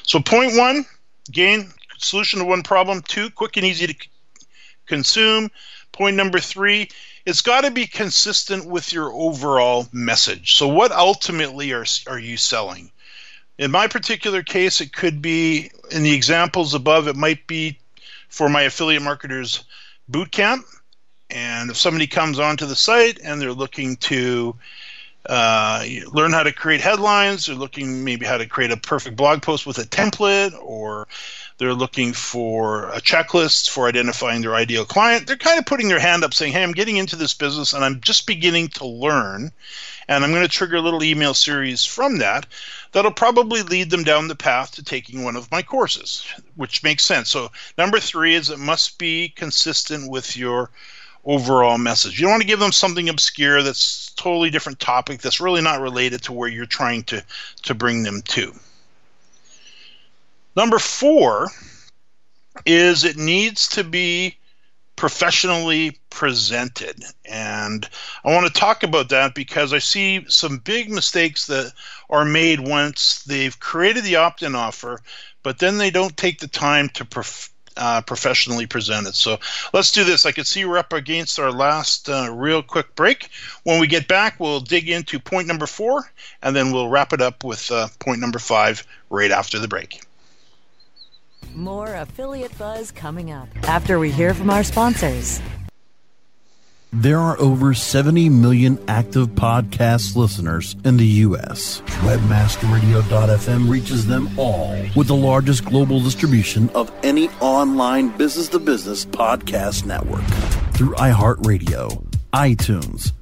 So, 0.01 0.19
point 0.19 0.57
one 0.57 0.85
gain, 1.31 1.71
solution 1.99 2.39
to 2.39 2.45
one 2.45 2.63
problem. 2.63 3.03
Two, 3.03 3.29
quick 3.29 3.57
and 3.57 3.65
easy 3.65 3.85
to 3.85 3.93
c- 3.93 4.09
consume. 4.87 5.51
Point 5.91 6.15
number 6.15 6.39
three, 6.39 6.89
it's 7.27 7.41
got 7.41 7.65
to 7.65 7.71
be 7.71 7.85
consistent 7.85 8.65
with 8.65 8.93
your 8.93 9.11
overall 9.11 9.85
message. 9.91 10.55
So, 10.55 10.65
what 10.65 10.93
ultimately 10.93 11.73
are, 11.73 11.85
are 12.07 12.17
you 12.17 12.37
selling? 12.37 12.89
In 13.57 13.69
my 13.69 13.87
particular 13.87 14.43
case, 14.43 14.79
it 14.79 14.93
could 14.93 15.21
be 15.21 15.69
in 15.91 16.03
the 16.03 16.13
examples 16.13 16.73
above, 16.73 17.09
it 17.09 17.17
might 17.17 17.45
be 17.45 17.79
for 18.29 18.47
my 18.47 18.61
affiliate 18.61 19.01
marketers 19.01 19.65
bootcamp. 20.09 20.63
And 21.29 21.69
if 21.69 21.75
somebody 21.75 22.07
comes 22.07 22.39
onto 22.39 22.65
the 22.65 22.77
site 22.77 23.19
and 23.21 23.41
they're 23.41 23.51
looking 23.51 23.97
to 23.97 24.55
uh, 25.25 25.83
learn 26.13 26.31
how 26.31 26.43
to 26.43 26.53
create 26.53 26.79
headlines, 26.79 27.47
they're 27.47 27.55
looking 27.57 28.05
maybe 28.05 28.25
how 28.25 28.37
to 28.37 28.47
create 28.47 28.71
a 28.71 28.77
perfect 28.77 29.17
blog 29.17 29.41
post 29.41 29.67
with 29.67 29.79
a 29.79 29.83
template, 29.83 30.57
or 30.63 31.09
they're 31.57 31.73
looking 31.73 32.13
for 32.13 32.89
a 32.89 33.01
checklist 33.01 33.69
for 33.69 33.87
identifying 33.87 34.41
their 34.41 34.55
ideal 34.55 34.85
client. 34.85 35.25
They're 35.25 35.35
kind 35.35 35.57
of 35.57 35.65
putting 35.65 35.87
their 35.87 35.99
hand 35.99 36.23
up 36.23 36.33
saying, 36.33 36.53
Hey, 36.53 36.63
I'm 36.63 36.71
getting 36.71 36.97
into 36.97 37.15
this 37.15 37.33
business 37.33 37.73
and 37.73 37.83
I'm 37.83 37.99
just 37.99 38.27
beginning 38.27 38.67
to 38.69 38.85
learn. 38.85 39.51
And 40.07 40.23
I'm 40.23 40.31
going 40.31 40.43
to 40.43 40.47
trigger 40.47 40.77
a 40.77 40.81
little 40.81 41.03
email 41.03 41.33
series 41.33 41.83
from 41.83 42.19
that 42.19 42.45
that'll 42.91 43.11
probably 43.11 43.63
lead 43.63 43.89
them 43.89 44.03
down 44.03 44.27
the 44.27 44.35
path 44.35 44.71
to 44.75 44.83
taking 44.83 45.23
one 45.23 45.35
of 45.35 45.51
my 45.51 45.61
courses, 45.61 46.25
which 46.55 46.83
makes 46.83 47.03
sense. 47.03 47.29
So, 47.29 47.51
number 47.77 47.99
three 47.99 48.35
is 48.35 48.49
it 48.49 48.59
must 48.59 48.97
be 48.99 49.29
consistent 49.29 50.09
with 50.09 50.37
your 50.37 50.69
overall 51.25 51.77
message. 51.77 52.17
You 52.17 52.25
don't 52.25 52.33
want 52.33 52.41
to 52.43 52.47
give 52.47 52.59
them 52.59 52.71
something 52.71 53.09
obscure 53.09 53.61
that's 53.61 54.11
totally 54.15 54.49
different 54.49 54.79
topic 54.79 55.19
that's 55.19 55.41
really 55.41 55.61
not 55.61 55.81
related 55.81 56.23
to 56.23 56.33
where 56.33 56.47
you're 56.47 56.65
trying 56.65 57.03
to 57.03 57.23
to 57.63 57.73
bring 57.73 58.03
them 58.03 58.21
to. 58.21 58.53
Number 60.57 60.79
four 60.79 61.49
is 62.65 63.03
it 63.03 63.15
needs 63.15 63.67
to 63.67 63.83
be 63.83 64.37
professionally 64.95 65.99
presented. 66.09 67.03
And 67.25 67.87
I 68.25 68.33
want 68.33 68.47
to 68.47 68.59
talk 68.59 68.81
about 68.81 69.09
that 69.09 69.35
because 69.35 69.71
I 69.71 69.77
see 69.77 70.25
some 70.27 70.57
big 70.57 70.89
mistakes 70.89 71.45
that 71.45 71.73
are 72.09 72.25
made 72.25 72.59
once 72.59 73.21
they've 73.21 73.59
created 73.59 74.03
the 74.03 74.15
opt 74.15 74.41
in 74.41 74.55
offer, 74.55 74.99
but 75.43 75.59
then 75.59 75.77
they 75.77 75.91
don't 75.91 76.17
take 76.17 76.39
the 76.39 76.47
time 76.47 76.89
to 76.89 77.05
prof- 77.05 77.51
uh, 77.77 78.01
professionally 78.01 78.65
present 78.65 79.05
it. 79.05 79.13
So 79.13 79.37
let's 79.73 79.91
do 79.91 80.03
this. 80.03 80.25
I 80.25 80.31
can 80.31 80.45
see 80.45 80.65
we're 80.65 80.79
up 80.79 80.91
against 80.91 81.37
our 81.37 81.51
last 81.51 82.09
uh, 82.09 82.29
real 82.33 82.63
quick 82.63 82.95
break. 82.95 83.29
When 83.61 83.79
we 83.79 83.85
get 83.85 84.07
back, 84.07 84.39
we'll 84.39 84.61
dig 84.61 84.89
into 84.89 85.19
point 85.19 85.45
number 85.45 85.67
four, 85.67 86.11
and 86.41 86.55
then 86.55 86.71
we'll 86.71 86.89
wrap 86.89 87.13
it 87.13 87.21
up 87.21 87.43
with 87.43 87.71
uh, 87.71 87.89
point 87.99 88.21
number 88.21 88.39
five 88.39 88.83
right 89.11 89.29
after 89.29 89.59
the 89.59 89.67
break. 89.67 90.01
More 91.55 91.93
affiliate 91.93 92.57
buzz 92.57 92.91
coming 92.91 93.31
up 93.31 93.47
after 93.63 93.99
we 93.99 94.11
hear 94.11 94.33
from 94.33 94.49
our 94.49 94.63
sponsors. 94.63 95.41
There 96.93 97.19
are 97.19 97.37
over 97.39 97.73
70 97.73 98.29
million 98.29 98.79
active 98.87 99.29
podcast 99.29 100.15
listeners 100.15 100.75
in 100.85 100.95
the 100.95 101.05
U.S. 101.27 101.81
Webmasterradio.fm 102.01 103.69
reaches 103.69 104.07
them 104.07 104.29
all 104.39 104.73
with 104.95 105.07
the 105.07 105.15
largest 105.15 105.65
global 105.65 105.99
distribution 105.99 106.69
of 106.69 106.89
any 107.03 107.27
online 107.41 108.15
business 108.17 108.47
to 108.49 108.59
business 108.59 109.05
podcast 109.05 109.85
network 109.85 110.23
through 110.73 110.95
iHeartRadio, 110.95 112.01
iTunes, 112.33 113.11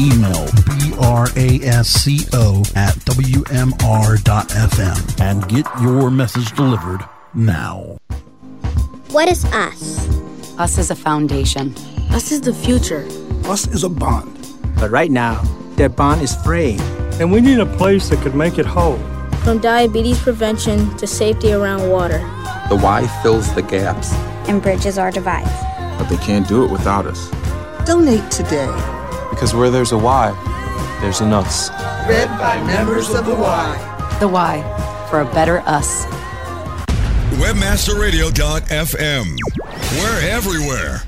Email 0.00 0.46
B-R-A-S-C-O 0.78 2.62
at 2.76 2.94
WMR.FM 3.04 4.98
and 5.20 5.48
get 5.48 5.66
your 5.80 6.08
message 6.10 6.52
delivered 6.52 7.00
now. 7.34 7.98
What 9.10 9.28
is 9.28 9.44
us? 9.46 10.08
Us 10.58 10.78
is 10.78 10.92
a 10.92 10.94
foundation. 10.94 11.74
Us 12.10 12.30
is 12.30 12.40
the 12.42 12.54
future. 12.54 13.08
Us 13.46 13.66
is 13.66 13.82
a 13.82 13.88
bond. 13.88 14.38
But 14.78 14.90
right 14.92 15.10
now, 15.10 15.42
that 15.76 15.96
bond 15.96 16.22
is 16.22 16.36
fraying. 16.44 16.80
And 17.20 17.32
we 17.32 17.40
need 17.40 17.58
a 17.58 17.66
place 17.66 18.08
that 18.10 18.20
could 18.22 18.36
make 18.36 18.58
it 18.58 18.66
whole. 18.66 18.98
From 19.42 19.58
diabetes 19.58 20.20
prevention 20.20 20.96
to 20.98 21.06
safety 21.08 21.52
around 21.52 21.90
water. 21.90 22.18
The 22.68 22.76
Y 22.76 23.08
fills 23.22 23.52
the 23.54 23.62
gaps 23.62 24.12
and 24.48 24.62
bridges 24.62 24.96
our 24.96 25.10
divides. 25.10 25.50
But 25.98 26.08
they 26.08 26.18
can't 26.18 26.46
do 26.46 26.64
it 26.64 26.70
without 26.70 27.06
us. 27.06 27.30
Donate 27.84 28.30
today. 28.30 28.68
Because 29.38 29.54
where 29.54 29.70
there's 29.70 29.92
a 29.92 29.98
Y, 29.98 30.98
there's 31.00 31.20
an 31.20 31.32
us. 31.32 31.70
Read 32.08 32.26
by 32.40 32.60
members 32.66 33.14
of 33.14 33.24
the 33.24 33.36
Y. 33.36 34.16
The 34.18 34.26
Y 34.26 35.06
for 35.08 35.20
a 35.20 35.24
better 35.26 35.60
us. 35.60 36.06
Webmasterradio.fm. 37.38 39.36
We're 40.00 40.20
everywhere. 40.28 41.04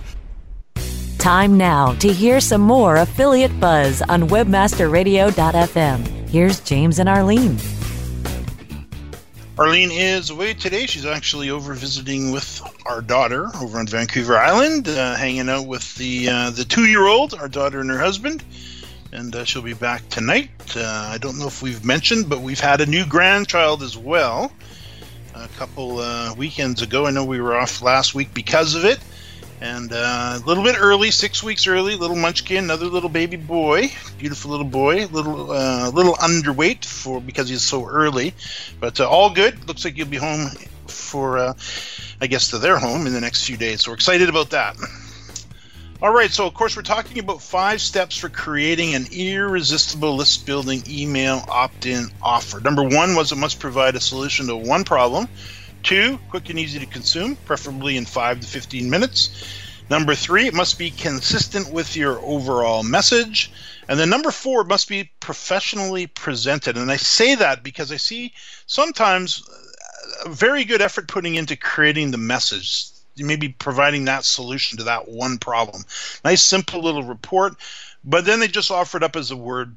Time 1.18 1.58
now 1.58 1.92
to 1.94 2.12
hear 2.12 2.40
some 2.40 2.60
more 2.60 2.98
affiliate 2.98 3.58
buzz 3.58 4.00
on 4.02 4.28
Webmasterradio.fm. 4.28 6.28
Here's 6.28 6.60
James 6.60 7.00
and 7.00 7.08
Arlene. 7.08 7.58
Arlene 9.61 9.90
is 9.92 10.31
away 10.31 10.55
today. 10.55 10.87
She's 10.87 11.05
actually 11.05 11.51
over 11.51 11.75
visiting 11.75 12.33
with 12.33 12.62
our 12.87 13.03
daughter 13.03 13.51
over 13.61 13.79
on 13.79 13.87
Vancouver 13.87 14.38
Island, 14.38 14.88
uh, 14.88 15.14
hanging 15.16 15.51
out 15.51 15.66
with 15.66 15.96
the 15.96 16.31
uh, 16.31 16.49
the 16.49 16.64
two 16.64 16.87
year 16.87 17.07
old, 17.07 17.35
our 17.35 17.46
daughter 17.46 17.79
and 17.81 17.90
her 17.90 17.99
husband. 17.99 18.42
And 19.12 19.37
uh, 19.37 19.44
she'll 19.44 19.61
be 19.61 19.75
back 19.75 20.09
tonight. 20.09 20.49
Uh, 20.75 21.11
I 21.12 21.18
don't 21.18 21.38
know 21.38 21.46
if 21.46 21.61
we've 21.61 21.85
mentioned, 21.85 22.31
but 22.31 22.40
we've 22.40 22.59
had 22.59 22.81
a 22.81 22.87
new 22.87 23.05
grandchild 23.05 23.83
as 23.83 23.99
well. 23.99 24.51
A 25.35 25.49
couple 25.59 25.99
uh, 25.99 26.33
weekends 26.38 26.81
ago, 26.81 27.05
I 27.05 27.11
know 27.11 27.27
we 27.27 27.42
were 27.42 27.55
off 27.55 27.83
last 27.83 28.14
week 28.14 28.33
because 28.33 28.75
of 28.75 28.87
it, 28.87 28.99
and 29.61 29.92
uh, 29.92 30.38
a 30.42 30.46
little 30.46 30.64
bit 30.64 30.77
early, 30.79 31.11
six 31.11 31.42
weeks 31.42 31.66
early. 31.66 31.96
Little 31.96 32.16
Munchkin, 32.16 32.64
another 32.64 32.87
little 32.87 33.09
baby 33.09 33.37
boy, 33.37 33.92
beautiful 34.18 34.51
little 34.51 34.66
boy, 34.66 35.07
little 35.07 35.53
uh, 35.53 35.90
little 35.90 36.14
underweight 36.14 36.85
for 36.85 37.20
because 37.20 37.49
he's 37.49 37.62
so 37.62 37.87
early, 37.87 38.35
but 38.81 39.01
uh, 39.01 39.09
all 39.09 39.31
good. 39.33 39.68
Looks 39.68 39.85
like 39.85 39.96
you'll 39.96 40.09
be 40.09 40.16
home 40.16 40.49
for, 40.87 41.38
uh, 41.38 41.55
I 42.20 42.27
guess, 42.27 42.51
to 42.51 42.59
their 42.59 42.79
home 42.79 43.07
in 43.07 43.12
the 43.12 43.20
next 43.20 43.44
few 43.44 43.57
days. 43.57 43.83
So 43.83 43.90
we're 43.90 43.96
excited 43.96 44.29
about 44.29 44.51
that. 44.51 44.77
All 46.03 46.12
right, 46.12 46.31
so 46.31 46.46
of 46.46 46.55
course 46.55 46.77
we're 46.77 46.83
talking 46.83 47.18
about 47.18 47.42
five 47.42 47.79
steps 47.79 48.16
for 48.16 48.31
creating 48.31 48.94
an 48.94 49.05
irresistible 49.12 50.16
list 50.16 50.46
building 50.46 50.83
email 50.88 51.44
opt-in 51.46 52.07
offer. 52.23 52.59
Number 52.59 52.83
one 52.83 53.14
was 53.14 53.33
it 53.33 53.37
must 53.37 53.61
provide 53.61 53.96
a 53.96 54.01
solution 54.01 54.46
to 54.46 54.57
one 54.57 54.85
problem. 54.85 55.29
Two, 55.82 56.18
quick 56.28 56.50
and 56.50 56.58
easy 56.58 56.78
to 56.78 56.86
consume, 56.86 57.36
preferably 57.36 57.96
in 57.96 58.04
5 58.04 58.40
to 58.40 58.46
15 58.46 58.90
minutes. 58.90 59.30
Number 59.90 60.14
three, 60.14 60.46
it 60.46 60.54
must 60.54 60.78
be 60.78 60.90
consistent 60.90 61.72
with 61.72 61.96
your 61.96 62.20
overall 62.20 62.84
message. 62.84 63.50
And 63.88 63.98
then 63.98 64.08
number 64.08 64.30
four, 64.30 64.62
must 64.62 64.88
be 64.88 65.10
professionally 65.18 66.06
presented. 66.06 66.76
And 66.76 66.92
I 66.92 66.96
say 66.96 67.34
that 67.34 67.64
because 67.64 67.90
I 67.90 67.96
see 67.96 68.32
sometimes 68.66 69.42
a 70.24 70.28
very 70.28 70.64
good 70.64 70.80
effort 70.80 71.08
putting 71.08 71.34
into 71.34 71.56
creating 71.56 72.12
the 72.12 72.18
message, 72.18 72.84
maybe 73.16 73.48
providing 73.48 74.04
that 74.04 74.24
solution 74.24 74.78
to 74.78 74.84
that 74.84 75.08
one 75.08 75.38
problem. 75.38 75.82
Nice, 76.24 76.42
simple 76.42 76.82
little 76.82 77.02
report, 77.02 77.56
but 78.04 78.24
then 78.24 78.38
they 78.38 78.48
just 78.48 78.70
offer 78.70 78.96
it 78.96 79.02
up 79.02 79.16
as 79.16 79.32
a 79.32 79.36
Word, 79.36 79.76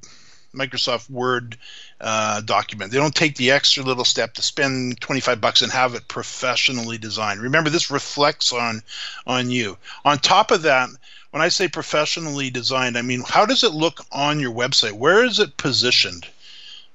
Microsoft 0.53 1.09
Word 1.09 1.57
uh, 1.99 2.41
document. 2.41 2.91
They 2.91 2.97
don't 2.97 3.15
take 3.15 3.35
the 3.35 3.51
extra 3.51 3.83
little 3.83 4.05
step 4.05 4.33
to 4.35 4.41
spend 4.41 4.99
25 5.01 5.41
bucks 5.41 5.61
and 5.61 5.71
have 5.71 5.95
it 5.95 6.07
professionally 6.07 6.97
designed. 6.97 7.41
Remember, 7.41 7.69
this 7.69 7.91
reflects 7.91 8.53
on 8.53 8.81
on 9.25 9.49
you. 9.49 9.77
On 10.05 10.17
top 10.17 10.51
of 10.51 10.61
that, 10.63 10.89
when 11.31 11.41
I 11.41 11.49
say 11.49 11.67
professionally 11.67 12.49
designed, 12.49 12.97
I 12.97 13.01
mean 13.01 13.23
how 13.27 13.45
does 13.45 13.63
it 13.63 13.71
look 13.71 14.05
on 14.11 14.39
your 14.39 14.53
website? 14.53 14.93
Where 14.93 15.25
is 15.25 15.39
it 15.39 15.57
positioned? 15.57 16.27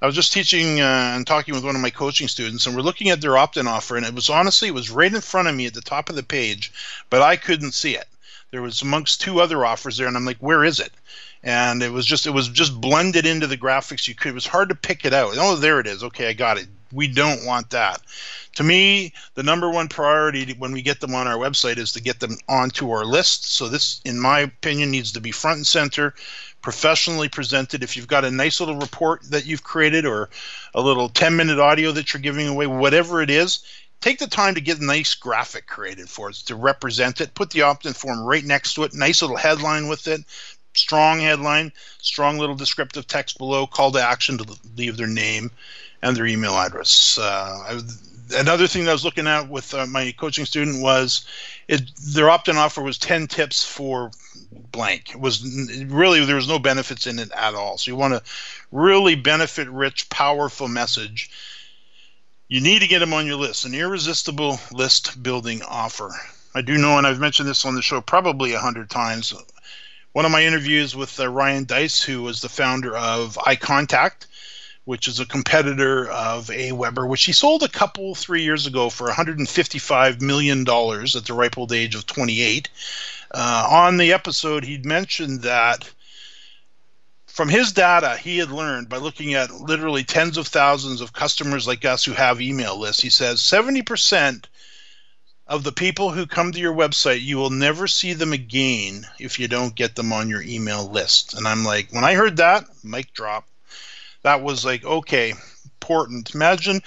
I 0.00 0.06
was 0.06 0.14
just 0.14 0.32
teaching 0.32 0.80
uh, 0.80 1.12
and 1.16 1.26
talking 1.26 1.54
with 1.54 1.64
one 1.64 1.74
of 1.74 1.82
my 1.82 1.90
coaching 1.90 2.28
students, 2.28 2.66
and 2.66 2.76
we're 2.76 2.82
looking 2.82 3.08
at 3.08 3.20
their 3.20 3.36
opt-in 3.36 3.66
offer, 3.66 3.96
and 3.96 4.06
it 4.06 4.14
was 4.14 4.30
honestly 4.30 4.68
it 4.68 4.74
was 4.74 4.90
right 4.90 5.12
in 5.12 5.20
front 5.20 5.48
of 5.48 5.56
me 5.56 5.66
at 5.66 5.74
the 5.74 5.80
top 5.80 6.08
of 6.08 6.14
the 6.14 6.22
page, 6.22 6.72
but 7.10 7.20
I 7.20 7.34
couldn't 7.34 7.72
see 7.72 7.96
it. 7.96 8.06
There 8.52 8.62
was 8.62 8.80
amongst 8.80 9.20
two 9.20 9.40
other 9.40 9.66
offers 9.66 9.96
there, 9.96 10.06
and 10.06 10.16
I'm 10.16 10.24
like, 10.24 10.38
where 10.38 10.64
is 10.64 10.78
it? 10.78 10.92
And 11.42 11.82
it 11.82 11.92
was 11.92 12.06
just 12.06 12.26
it 12.26 12.30
was 12.30 12.48
just 12.48 12.80
blended 12.80 13.26
into 13.26 13.46
the 13.46 13.56
graphics 13.56 14.08
you 14.08 14.14
could 14.14 14.30
it 14.30 14.34
was 14.34 14.46
hard 14.46 14.68
to 14.68 14.74
pick 14.74 15.04
it 15.04 15.12
out. 15.12 15.34
Oh 15.36 15.56
there 15.56 15.80
it 15.80 15.86
is. 15.86 16.02
Okay 16.02 16.28
i 16.28 16.32
got 16.32 16.58
it. 16.58 16.66
We 16.92 17.06
don't 17.06 17.44
want 17.44 17.70
that. 17.70 18.00
To 18.56 18.64
me 18.64 19.12
the 19.34 19.42
number 19.42 19.70
one 19.70 19.88
priority 19.88 20.54
when 20.58 20.72
we 20.72 20.82
get 20.82 21.00
them 21.00 21.14
on 21.14 21.26
our 21.26 21.36
website 21.36 21.76
is 21.76 21.92
to 21.92 22.02
get 22.02 22.20
them 22.20 22.36
onto 22.48 22.90
our 22.90 23.04
list. 23.04 23.52
So 23.52 23.68
this 23.68 24.00
in 24.04 24.18
my 24.18 24.40
opinion 24.40 24.90
needs 24.90 25.12
to 25.12 25.20
be 25.20 25.30
front 25.30 25.58
and 25.58 25.66
center 25.66 26.14
professionally 26.60 27.28
presented. 27.28 27.82
If 27.84 27.96
you've 27.96 28.08
got 28.08 28.24
a 28.24 28.30
nice 28.30 28.58
little 28.58 28.76
report 28.76 29.22
that 29.30 29.46
you've 29.46 29.62
created 29.62 30.04
or 30.04 30.28
a 30.74 30.80
little 30.80 31.08
10 31.08 31.36
minute 31.36 31.60
audio 31.60 31.92
that 31.92 32.12
you're 32.12 32.20
giving 32.20 32.48
away 32.48 32.66
whatever 32.66 33.22
it 33.22 33.30
is 33.30 33.60
take 34.00 34.18
the 34.18 34.26
time 34.26 34.54
to 34.54 34.60
get 34.60 34.78
a 34.78 34.84
nice 34.84 35.14
graphic 35.14 35.66
created 35.66 36.08
for 36.08 36.30
it 36.30 36.36
to 36.36 36.54
represent 36.54 37.20
it. 37.20 37.34
Put 37.34 37.50
the 37.50 37.62
opt-in 37.62 37.94
form 37.94 38.20
right 38.20 38.44
next 38.44 38.74
to 38.74 38.84
it. 38.84 38.94
Nice 38.94 39.22
little 39.22 39.36
headline 39.36 39.88
with 39.88 40.06
it 40.06 40.20
strong 40.78 41.20
headline, 41.20 41.72
strong 41.98 42.38
little 42.38 42.54
descriptive 42.54 43.06
text 43.06 43.38
below, 43.38 43.66
call 43.66 43.90
to 43.92 44.02
action 44.02 44.38
to 44.38 44.56
leave 44.76 44.96
their 44.96 45.06
name 45.06 45.50
and 46.02 46.16
their 46.16 46.26
email 46.26 46.54
address. 46.54 47.18
Uh, 47.18 47.64
I, 47.68 47.80
another 48.36 48.66
thing 48.66 48.84
that 48.84 48.90
I 48.90 48.94
was 48.94 49.04
looking 49.04 49.26
at 49.26 49.48
with 49.48 49.74
uh, 49.74 49.86
my 49.86 50.12
coaching 50.12 50.44
student 50.44 50.82
was 50.82 51.26
it, 51.66 51.82
their 52.14 52.30
opt-in 52.30 52.56
offer 52.56 52.82
was 52.82 52.98
10 52.98 53.26
tips 53.26 53.64
for 53.64 54.10
blank. 54.72 55.10
It 55.10 55.20
was 55.20 55.42
really 55.86 56.24
there 56.24 56.36
was 56.36 56.48
no 56.48 56.58
benefits 56.58 57.06
in 57.06 57.18
it 57.18 57.30
at 57.32 57.54
all. 57.54 57.78
So 57.78 57.90
you 57.90 57.96
want 57.96 58.14
to 58.14 58.22
really 58.72 59.14
benefit 59.14 59.68
rich, 59.68 60.08
powerful 60.10 60.68
message. 60.68 61.30
You 62.48 62.60
need 62.60 62.80
to 62.80 62.88
get 62.88 63.00
them 63.00 63.12
on 63.12 63.26
your 63.26 63.36
list, 63.36 63.64
an 63.64 63.74
irresistible 63.74 64.58
list 64.72 65.22
building 65.22 65.62
offer. 65.62 66.12
I 66.54 66.62
do 66.62 66.78
know, 66.78 66.96
and 66.96 67.06
I've 67.06 67.20
mentioned 67.20 67.48
this 67.48 67.64
on 67.64 67.74
the 67.74 67.82
show 67.82 68.00
probably 68.00 68.54
a 68.54 68.58
hundred 68.58 68.88
times 68.88 69.34
one 70.18 70.24
of 70.24 70.32
my 70.32 70.42
interviews 70.42 70.96
with 70.96 71.20
uh, 71.20 71.28
Ryan 71.28 71.64
Dice, 71.64 72.02
who 72.02 72.24
was 72.24 72.40
the 72.40 72.48
founder 72.48 72.96
of 72.96 73.36
iContact, 73.36 74.26
which 74.84 75.06
is 75.06 75.20
a 75.20 75.24
competitor 75.24 76.10
of 76.10 76.48
AWeber, 76.48 77.08
which 77.08 77.22
he 77.22 77.30
sold 77.30 77.62
a 77.62 77.68
couple, 77.68 78.16
three 78.16 78.42
years 78.42 78.66
ago 78.66 78.90
for 78.90 79.06
$155 79.06 80.20
million 80.20 80.62
at 80.62 81.24
the 81.24 81.34
ripe 81.34 81.56
old 81.56 81.72
age 81.72 81.94
of 81.94 82.04
28. 82.04 82.68
Uh, 83.30 83.68
on 83.70 83.96
the 83.96 84.12
episode, 84.12 84.64
he'd 84.64 84.84
mentioned 84.84 85.42
that 85.42 85.88
from 87.28 87.48
his 87.48 87.70
data, 87.70 88.16
he 88.16 88.38
had 88.38 88.50
learned 88.50 88.88
by 88.88 88.96
looking 88.96 89.34
at 89.34 89.52
literally 89.52 90.02
tens 90.02 90.36
of 90.36 90.48
thousands 90.48 91.00
of 91.00 91.12
customers 91.12 91.68
like 91.68 91.84
us 91.84 92.04
who 92.04 92.10
have 92.10 92.40
email 92.40 92.76
lists. 92.76 93.02
He 93.02 93.10
says 93.10 93.38
70% 93.38 94.46
of 95.48 95.64
the 95.64 95.72
people 95.72 96.10
who 96.10 96.26
come 96.26 96.52
to 96.52 96.60
your 96.60 96.74
website, 96.74 97.22
you 97.22 97.38
will 97.38 97.50
never 97.50 97.86
see 97.86 98.12
them 98.12 98.32
again 98.32 99.06
if 99.18 99.38
you 99.38 99.48
don't 99.48 99.74
get 99.74 99.96
them 99.96 100.12
on 100.12 100.28
your 100.28 100.42
email 100.42 100.88
list. 100.88 101.34
And 101.34 101.48
I'm 101.48 101.64
like, 101.64 101.90
when 101.90 102.04
I 102.04 102.14
heard 102.14 102.36
that, 102.36 102.64
mic 102.84 103.12
drop. 103.14 103.48
That 104.22 104.42
was 104.42 104.64
like, 104.64 104.84
okay, 104.84 105.32
important. 105.64 106.34
Imagine 106.34 106.82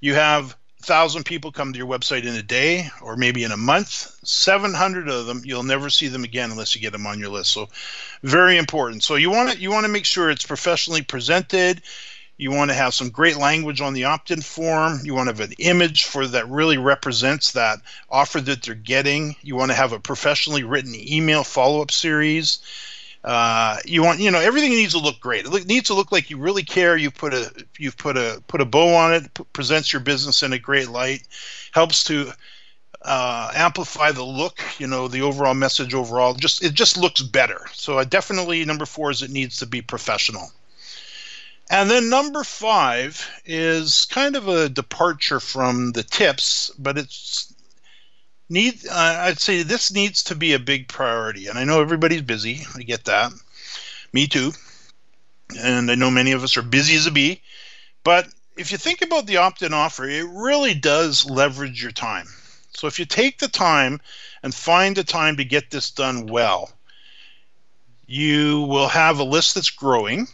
you 0.00 0.14
have 0.14 0.56
thousand 0.82 1.24
people 1.24 1.50
come 1.50 1.72
to 1.72 1.78
your 1.78 1.88
website 1.88 2.24
in 2.24 2.34
a 2.34 2.42
day 2.42 2.88
or 3.00 3.16
maybe 3.16 3.42
in 3.42 3.50
a 3.50 3.56
month. 3.56 4.16
700 4.22 5.08
of 5.08 5.26
them, 5.26 5.42
you'll 5.44 5.62
never 5.62 5.90
see 5.90 6.08
them 6.08 6.24
again 6.24 6.50
unless 6.50 6.74
you 6.74 6.80
get 6.80 6.92
them 6.92 7.06
on 7.06 7.18
your 7.18 7.30
list. 7.30 7.50
So, 7.50 7.68
very 8.22 8.58
important. 8.58 9.02
So 9.02 9.16
you 9.16 9.30
want 9.30 9.52
to 9.52 9.58
you 9.58 9.70
want 9.70 9.86
to 9.86 9.92
make 9.92 10.04
sure 10.04 10.30
it's 10.30 10.46
professionally 10.46 11.02
presented 11.02 11.82
you 12.36 12.50
want 12.50 12.70
to 12.70 12.74
have 12.74 12.94
some 12.94 13.10
great 13.10 13.36
language 13.36 13.80
on 13.80 13.94
the 13.94 14.04
opt-in 14.04 14.40
form. 14.40 15.00
You 15.04 15.14
want 15.14 15.28
to 15.28 15.34
have 15.34 15.50
an 15.50 15.54
image 15.58 16.04
for 16.04 16.26
that 16.26 16.48
really 16.48 16.78
represents 16.78 17.52
that 17.52 17.78
offer 18.10 18.40
that 18.40 18.62
they're 18.62 18.74
getting. 18.74 19.36
You 19.42 19.54
want 19.56 19.70
to 19.70 19.76
have 19.76 19.92
a 19.92 20.00
professionally 20.00 20.64
written 20.64 20.94
email 20.94 21.44
follow-up 21.44 21.90
series. 21.90 22.58
Uh, 23.22 23.78
you 23.86 24.02
want 24.02 24.20
you 24.20 24.30
know 24.30 24.38
everything 24.40 24.70
needs 24.70 24.92
to 24.92 24.98
look 24.98 25.18
great. 25.18 25.46
It 25.46 25.66
needs 25.66 25.86
to 25.86 25.94
look 25.94 26.12
like 26.12 26.28
you 26.28 26.36
really 26.36 26.62
care. 26.62 26.94
You 26.96 27.10
put 27.10 27.32
a 27.32 27.50
you've 27.78 27.96
put 27.96 28.18
a 28.18 28.42
put 28.48 28.60
a 28.60 28.66
bow 28.66 28.94
on 28.94 29.14
it. 29.14 29.32
P- 29.32 29.44
presents 29.54 29.92
your 29.92 30.00
business 30.00 30.42
in 30.42 30.52
a 30.52 30.58
great 30.58 30.88
light. 30.88 31.22
Helps 31.72 32.04
to 32.04 32.32
uh, 33.00 33.50
amplify 33.54 34.12
the 34.12 34.22
look. 34.22 34.60
You 34.78 34.88
know 34.88 35.08
the 35.08 35.22
overall 35.22 35.54
message 35.54 35.94
overall. 35.94 36.34
Just 36.34 36.62
it 36.62 36.74
just 36.74 36.98
looks 36.98 37.22
better. 37.22 37.66
So 37.72 37.98
I 37.98 38.04
definitely 38.04 38.62
number 38.66 38.84
four 38.84 39.10
is 39.10 39.22
it 39.22 39.30
needs 39.30 39.58
to 39.60 39.66
be 39.66 39.80
professional. 39.80 40.50
And 41.70 41.90
then 41.90 42.10
number 42.10 42.44
five 42.44 43.28
is 43.46 44.04
kind 44.04 44.36
of 44.36 44.48
a 44.48 44.68
departure 44.68 45.40
from 45.40 45.92
the 45.92 46.02
tips, 46.02 46.70
but 46.78 46.98
it's 46.98 47.54
need. 48.50 48.86
Uh, 48.86 49.16
I'd 49.22 49.40
say 49.40 49.62
this 49.62 49.92
needs 49.92 50.24
to 50.24 50.34
be 50.34 50.52
a 50.52 50.58
big 50.58 50.88
priority. 50.88 51.46
And 51.46 51.58
I 51.58 51.64
know 51.64 51.80
everybody's 51.80 52.22
busy. 52.22 52.66
I 52.74 52.82
get 52.82 53.04
that. 53.04 53.32
Me 54.12 54.26
too. 54.26 54.52
And 55.58 55.90
I 55.90 55.94
know 55.94 56.10
many 56.10 56.32
of 56.32 56.44
us 56.44 56.56
are 56.56 56.62
busy 56.62 56.96
as 56.96 57.06
a 57.06 57.10
bee. 57.10 57.40
But 58.02 58.28
if 58.56 58.70
you 58.70 58.78
think 58.78 59.02
about 59.02 59.26
the 59.26 59.38
opt-in 59.38 59.72
offer, 59.72 60.08
it 60.08 60.26
really 60.28 60.74
does 60.74 61.28
leverage 61.28 61.82
your 61.82 61.92
time. 61.92 62.26
So 62.74 62.86
if 62.86 62.98
you 62.98 63.06
take 63.06 63.38
the 63.38 63.48
time 63.48 64.00
and 64.42 64.54
find 64.54 64.96
the 64.96 65.04
time 65.04 65.36
to 65.38 65.44
get 65.44 65.70
this 65.70 65.90
done 65.90 66.26
well, 66.26 66.72
you 68.06 68.62
will 68.62 68.88
have 68.88 69.18
a 69.18 69.24
list 69.24 69.54
that's 69.54 69.70
growing 69.70 70.28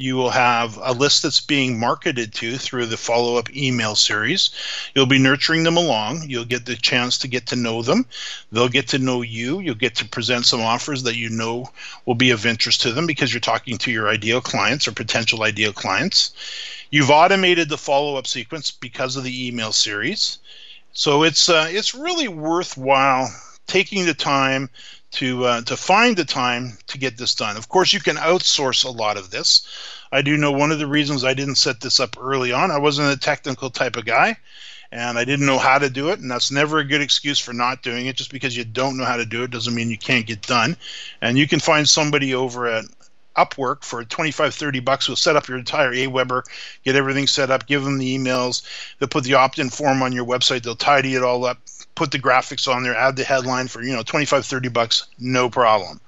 you 0.00 0.16
will 0.16 0.30
have 0.30 0.78
a 0.82 0.92
list 0.92 1.22
that's 1.22 1.40
being 1.40 1.78
marketed 1.78 2.32
to 2.34 2.56
through 2.56 2.86
the 2.86 2.96
follow 2.96 3.36
up 3.36 3.54
email 3.54 3.94
series. 3.94 4.50
You'll 4.94 5.06
be 5.06 5.18
nurturing 5.18 5.62
them 5.62 5.76
along. 5.76 6.24
You'll 6.28 6.44
get 6.44 6.64
the 6.64 6.76
chance 6.76 7.18
to 7.18 7.28
get 7.28 7.46
to 7.48 7.56
know 7.56 7.82
them. 7.82 8.06
They'll 8.50 8.68
get 8.68 8.88
to 8.88 8.98
know 8.98 9.22
you. 9.22 9.60
You'll 9.60 9.74
get 9.74 9.96
to 9.96 10.08
present 10.08 10.46
some 10.46 10.60
offers 10.60 11.02
that 11.02 11.16
you 11.16 11.28
know 11.28 11.70
will 12.06 12.14
be 12.14 12.30
of 12.30 12.46
interest 12.46 12.80
to 12.82 12.92
them 12.92 13.06
because 13.06 13.32
you're 13.32 13.40
talking 13.40 13.76
to 13.78 13.90
your 13.90 14.08
ideal 14.08 14.40
clients 14.40 14.88
or 14.88 14.92
potential 14.92 15.42
ideal 15.42 15.72
clients. 15.72 16.32
You've 16.90 17.10
automated 17.10 17.68
the 17.68 17.78
follow 17.78 18.16
up 18.16 18.26
sequence 18.26 18.70
because 18.70 19.16
of 19.16 19.24
the 19.24 19.48
email 19.48 19.72
series. 19.72 20.38
So 20.92 21.22
it's 21.22 21.48
uh, 21.48 21.68
it's 21.68 21.94
really 21.94 22.28
worthwhile 22.28 23.28
taking 23.66 24.06
the 24.06 24.14
time 24.14 24.68
to 25.12 25.44
uh, 25.44 25.60
to 25.62 25.76
find 25.76 26.16
the 26.16 26.24
time 26.24 26.78
to 26.86 26.98
get 26.98 27.18
this 27.18 27.34
done. 27.34 27.56
Of 27.56 27.68
course, 27.68 27.92
you 27.92 28.00
can 28.00 28.16
outsource 28.16 28.84
a 28.84 28.90
lot 28.90 29.16
of 29.16 29.30
this. 29.30 29.66
I 30.12 30.22
do 30.22 30.36
know 30.36 30.52
one 30.52 30.72
of 30.72 30.78
the 30.78 30.86
reasons 30.86 31.24
I 31.24 31.34
didn't 31.34 31.56
set 31.56 31.80
this 31.80 32.00
up 32.00 32.16
early 32.20 32.52
on. 32.52 32.70
I 32.70 32.78
wasn't 32.78 33.12
a 33.12 33.20
technical 33.20 33.70
type 33.70 33.96
of 33.96 34.04
guy, 34.04 34.36
and 34.92 35.18
I 35.18 35.24
didn't 35.24 35.46
know 35.46 35.58
how 35.58 35.78
to 35.78 35.90
do 35.90 36.10
it. 36.10 36.20
And 36.20 36.30
that's 36.30 36.50
never 36.50 36.78
a 36.78 36.84
good 36.84 37.00
excuse 37.00 37.38
for 37.38 37.52
not 37.52 37.82
doing 37.82 38.06
it. 38.06 38.16
Just 38.16 38.32
because 38.32 38.56
you 38.56 38.64
don't 38.64 38.96
know 38.96 39.04
how 39.04 39.16
to 39.16 39.26
do 39.26 39.42
it 39.42 39.50
doesn't 39.50 39.74
mean 39.74 39.90
you 39.90 39.98
can't 39.98 40.26
get 40.26 40.42
done. 40.42 40.76
And 41.20 41.38
you 41.38 41.46
can 41.46 41.60
find 41.60 41.88
somebody 41.88 42.34
over 42.34 42.66
at 42.66 42.84
Upwork 43.36 43.84
for 43.84 44.04
25, 44.04 44.54
30 44.54 44.80
bucks 44.80 45.08
will 45.08 45.16
set 45.16 45.36
up 45.36 45.48
your 45.48 45.56
entire 45.58 45.92
Aweber, 45.92 46.42
get 46.84 46.96
everything 46.96 47.26
set 47.26 47.50
up, 47.50 47.66
give 47.66 47.84
them 47.84 47.98
the 47.98 48.18
emails. 48.18 48.62
They'll 48.98 49.08
put 49.08 49.24
the 49.24 49.34
opt-in 49.34 49.70
form 49.70 50.02
on 50.02 50.12
your 50.12 50.26
website. 50.26 50.62
They'll 50.62 50.76
tidy 50.76 51.14
it 51.14 51.22
all 51.22 51.44
up, 51.44 51.58
put 52.00 52.10
the 52.12 52.18
graphics 52.18 52.66
on 52.66 52.82
there, 52.82 52.96
add 52.96 53.14
the 53.14 53.24
headline 53.24 53.68
for, 53.68 53.82
you 53.82 53.92
know, 53.92 54.02
25, 54.02 54.46
30 54.46 54.70
bucks, 54.70 55.06
no 55.18 55.50
problem. 55.50 56.00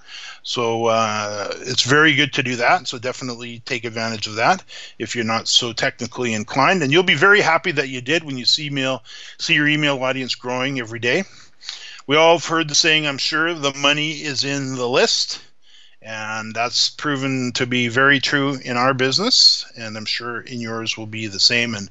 So 0.43 0.87
uh, 0.87 1.53
it's 1.59 1.83
very 1.83 2.15
good 2.15 2.33
to 2.33 2.43
do 2.43 2.57
that. 2.57 2.89
So 2.89 2.99
definitely 2.99 3.61
take 3.67 3.85
advantage 3.85 4.27
of 4.27 4.37
that 4.37 4.65
if 4.99 5.15
you're 5.15 5.27
not 5.27 5.49
so 5.49 5.75
technically 5.75 6.33
inclined, 6.33 6.83
and 6.83 6.91
you'll 6.91 7.03
be 7.03 7.15
very 7.15 7.43
happy 7.43 7.73
that 7.73 7.91
you 7.91 8.01
did 8.01 8.25
when 8.25 8.39
you 8.39 8.47
see 8.47 8.69
email, 8.69 9.05
see 9.39 9.53
your 9.53 9.69
email 9.69 10.03
audience 10.03 10.35
growing 10.35 10.81
every 10.81 10.99
day. 10.99 11.25
We 12.07 12.17
all 12.17 12.39
have 12.39 12.47
heard 12.47 12.69
the 12.69 12.75
saying, 12.75 13.07
I'm 13.07 13.19
sure, 13.19 13.53
the 13.53 13.75
money 13.75 14.13
is 14.13 14.45
in 14.45 14.77
the 14.77 14.89
list. 14.89 15.43
And 16.05 16.53
that's 16.53 16.91
proven 16.91 17.53
to 17.53 17.67
be 17.67 17.87
very 17.87 18.19
true 18.19 18.59
in 18.65 18.77
our 18.77 18.93
business, 18.93 19.65
and 19.77 19.97
I'm 19.97 20.05
sure 20.05 20.41
in 20.41 20.61
yours 20.61 20.97
will 20.97 21.07
be 21.07 21.29
the 21.29 21.39
same. 21.39 21.75
And 21.75 21.89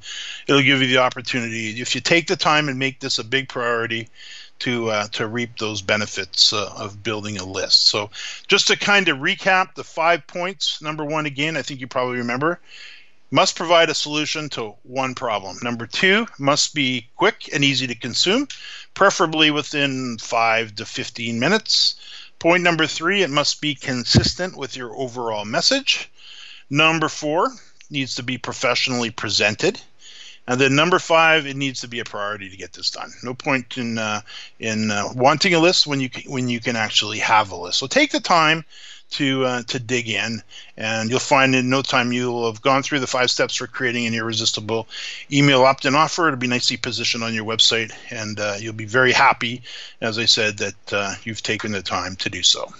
it'll 0.47 0.61
give 0.61 0.81
you 0.81 0.87
the 0.87 0.97
opportunity, 0.97 1.79
if 1.79 1.95
you 1.95 2.01
take 2.01 2.27
the 2.27 2.35
time 2.35 2.67
and 2.67 2.77
make 2.77 2.99
this 2.99 3.19
a 3.19 3.23
big 3.23 3.47
priority, 3.47 4.09
to 4.61 4.91
uh, 4.91 5.07
to 5.07 5.27
reap 5.27 5.57
those 5.57 5.81
benefits 5.81 6.53
uh, 6.53 6.71
of 6.77 7.01
building 7.01 7.37
a 7.37 7.43
list. 7.43 7.87
So, 7.87 8.11
just 8.47 8.67
to 8.67 8.77
kind 8.77 9.09
of 9.09 9.17
recap 9.17 9.73
the 9.73 9.83
five 9.83 10.25
points. 10.27 10.81
Number 10.81 11.03
one, 11.03 11.25
again, 11.25 11.57
I 11.57 11.63
think 11.63 11.79
you 11.79 11.87
probably 11.87 12.17
remember, 12.17 12.59
must 13.31 13.55
provide 13.55 13.89
a 13.89 13.95
solution 13.95 14.49
to 14.49 14.75
one 14.83 15.15
problem. 15.15 15.57
Number 15.63 15.87
two, 15.87 16.27
must 16.37 16.75
be 16.75 17.07
quick 17.15 17.49
and 17.53 17.63
easy 17.63 17.87
to 17.87 17.95
consume, 17.95 18.47
preferably 18.93 19.49
within 19.49 20.17
five 20.19 20.75
to 20.75 20.85
15 20.85 21.39
minutes. 21.39 21.95
Point 22.41 22.63
number 22.63 22.87
three, 22.87 23.21
it 23.21 23.29
must 23.29 23.61
be 23.61 23.75
consistent 23.75 24.57
with 24.57 24.75
your 24.75 24.95
overall 24.95 25.45
message. 25.45 26.09
Number 26.71 27.07
four, 27.07 27.51
needs 27.91 28.15
to 28.15 28.23
be 28.23 28.39
professionally 28.39 29.11
presented. 29.11 29.79
And 30.47 30.59
then 30.59 30.75
number 30.75 30.97
five, 30.97 31.45
it 31.45 31.55
needs 31.55 31.81
to 31.81 31.87
be 31.87 31.99
a 31.99 32.03
priority 32.03 32.49
to 32.49 32.57
get 32.57 32.73
this 32.73 32.89
done. 32.89 33.11
No 33.21 33.35
point 33.35 33.77
in 33.77 33.99
uh, 33.99 34.21
in 34.59 34.89
uh, 34.89 35.09
wanting 35.13 35.53
a 35.53 35.59
list 35.59 35.85
when 35.85 35.99
you 35.99 36.09
can, 36.09 36.31
when 36.31 36.49
you 36.49 36.59
can 36.59 36.75
actually 36.75 37.19
have 37.19 37.51
a 37.51 37.55
list. 37.55 37.77
So 37.77 37.85
take 37.85 38.11
the 38.11 38.19
time 38.19 38.65
to 39.11 39.45
uh, 39.45 39.63
to 39.63 39.79
dig 39.79 40.09
in, 40.09 40.41
and 40.77 41.09
you'll 41.09 41.19
find 41.19 41.53
in 41.55 41.69
no 41.69 41.81
time 41.81 42.11
you'll 42.11 42.51
have 42.51 42.61
gone 42.61 42.83
through 42.83 42.99
the 42.99 43.07
five 43.07 43.29
steps 43.29 43.55
for 43.55 43.67
creating 43.67 44.07
an 44.07 44.13
irresistible 44.13 44.87
email 45.31 45.63
opt-in 45.63 45.95
offer. 45.95 46.27
It'll 46.27 46.39
be 46.39 46.47
nicely 46.47 46.77
positioned 46.77 47.23
on 47.23 47.33
your 47.33 47.45
website, 47.45 47.91
and 48.09 48.39
uh, 48.39 48.55
you'll 48.59 48.73
be 48.73 48.85
very 48.85 49.11
happy, 49.11 49.61
as 50.01 50.17
I 50.17 50.25
said, 50.25 50.57
that 50.57 50.93
uh, 50.93 51.15
you've 51.23 51.43
taken 51.43 51.71
the 51.71 51.81
time 51.81 52.15
to 52.17 52.29
do 52.29 52.41
so. 52.41 52.71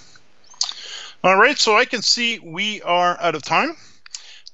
All 1.24 1.38
right, 1.38 1.58
so 1.58 1.78
I 1.78 1.86
can 1.86 2.02
see 2.02 2.40
we 2.40 2.82
are 2.82 3.18
out 3.22 3.36
of 3.36 3.44
time. 3.44 3.76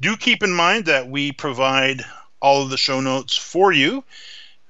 Do 0.01 0.17
keep 0.17 0.43
in 0.43 0.53
mind 0.53 0.85
that 0.85 1.07
we 1.07 1.31
provide 1.31 2.03
all 2.39 2.61
of 2.61 2.69
the 2.69 2.77
show 2.77 3.01
notes 3.01 3.35
for 3.35 3.71
you 3.71 4.03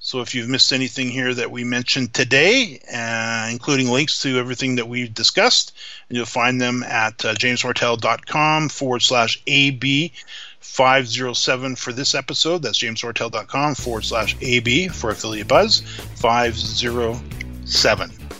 so 0.07 0.21
if 0.21 0.33
you've 0.33 0.47
missed 0.47 0.71
anything 0.71 1.09
here 1.09 1.33
that 1.33 1.51
we 1.51 1.65
mentioned 1.65 2.13
today, 2.13 2.79
uh, 2.93 3.49
including 3.51 3.89
links 3.89 4.21
to 4.21 4.39
everything 4.39 4.77
that 4.77 4.87
we've 4.87 5.13
discussed, 5.13 5.73
you'll 6.07 6.25
find 6.25 6.61
them 6.61 6.81
at 6.83 7.25
uh, 7.25 7.33
jamesmartell.com 7.33 8.69
forward 8.69 9.01
slash 9.01 9.43
AB 9.47 10.13
507 10.61 11.75
for 11.75 11.91
this 11.91 12.15
episode. 12.15 12.61
That's 12.61 12.79
jamesmartell.com 12.79 13.75
forward 13.75 14.05
slash 14.05 14.37
AB 14.39 14.87
for 14.87 15.09
Affiliate 15.09 15.49
Buzz 15.49 15.81
507. 16.15 18.36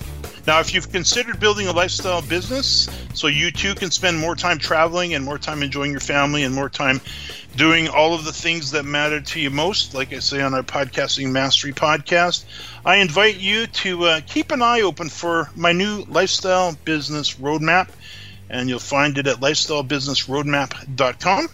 Now, 0.47 0.61
if 0.61 0.73
you've 0.73 0.89
considered 0.89 1.41
building 1.41 1.67
a 1.67 1.73
lifestyle 1.73 2.21
business 2.21 2.87
so 3.13 3.27
you 3.27 3.51
too 3.51 3.75
can 3.75 3.91
spend 3.91 4.17
more 4.17 4.33
time 4.33 4.57
traveling 4.57 5.13
and 5.13 5.25
more 5.25 5.37
time 5.37 5.61
enjoying 5.61 5.91
your 5.91 5.99
family 5.99 6.43
and 6.43 6.55
more 6.55 6.69
time 6.69 7.01
doing 7.57 7.89
all 7.89 8.13
of 8.13 8.23
the 8.23 8.31
things 8.31 8.71
that 8.71 8.85
matter 8.85 9.19
to 9.19 9.41
you 9.41 9.49
most, 9.49 9.93
like 9.93 10.13
I 10.13 10.19
say 10.19 10.41
on 10.41 10.53
our 10.53 10.63
Podcasting 10.63 11.31
Mastery 11.31 11.73
podcast, 11.73 12.45
I 12.85 12.95
invite 12.95 13.35
you 13.35 13.67
to 13.67 14.05
uh, 14.05 14.21
keep 14.25 14.51
an 14.51 14.61
eye 14.61 14.79
open 14.81 15.09
for 15.09 15.49
my 15.53 15.73
new 15.73 16.05
lifestyle 16.07 16.77
business 16.85 17.33
roadmap. 17.33 17.89
And 18.49 18.69
you'll 18.69 18.79
find 18.79 19.17
it 19.17 19.27
at 19.27 19.41
lifestylebusinessroadmap.com. 19.41 21.49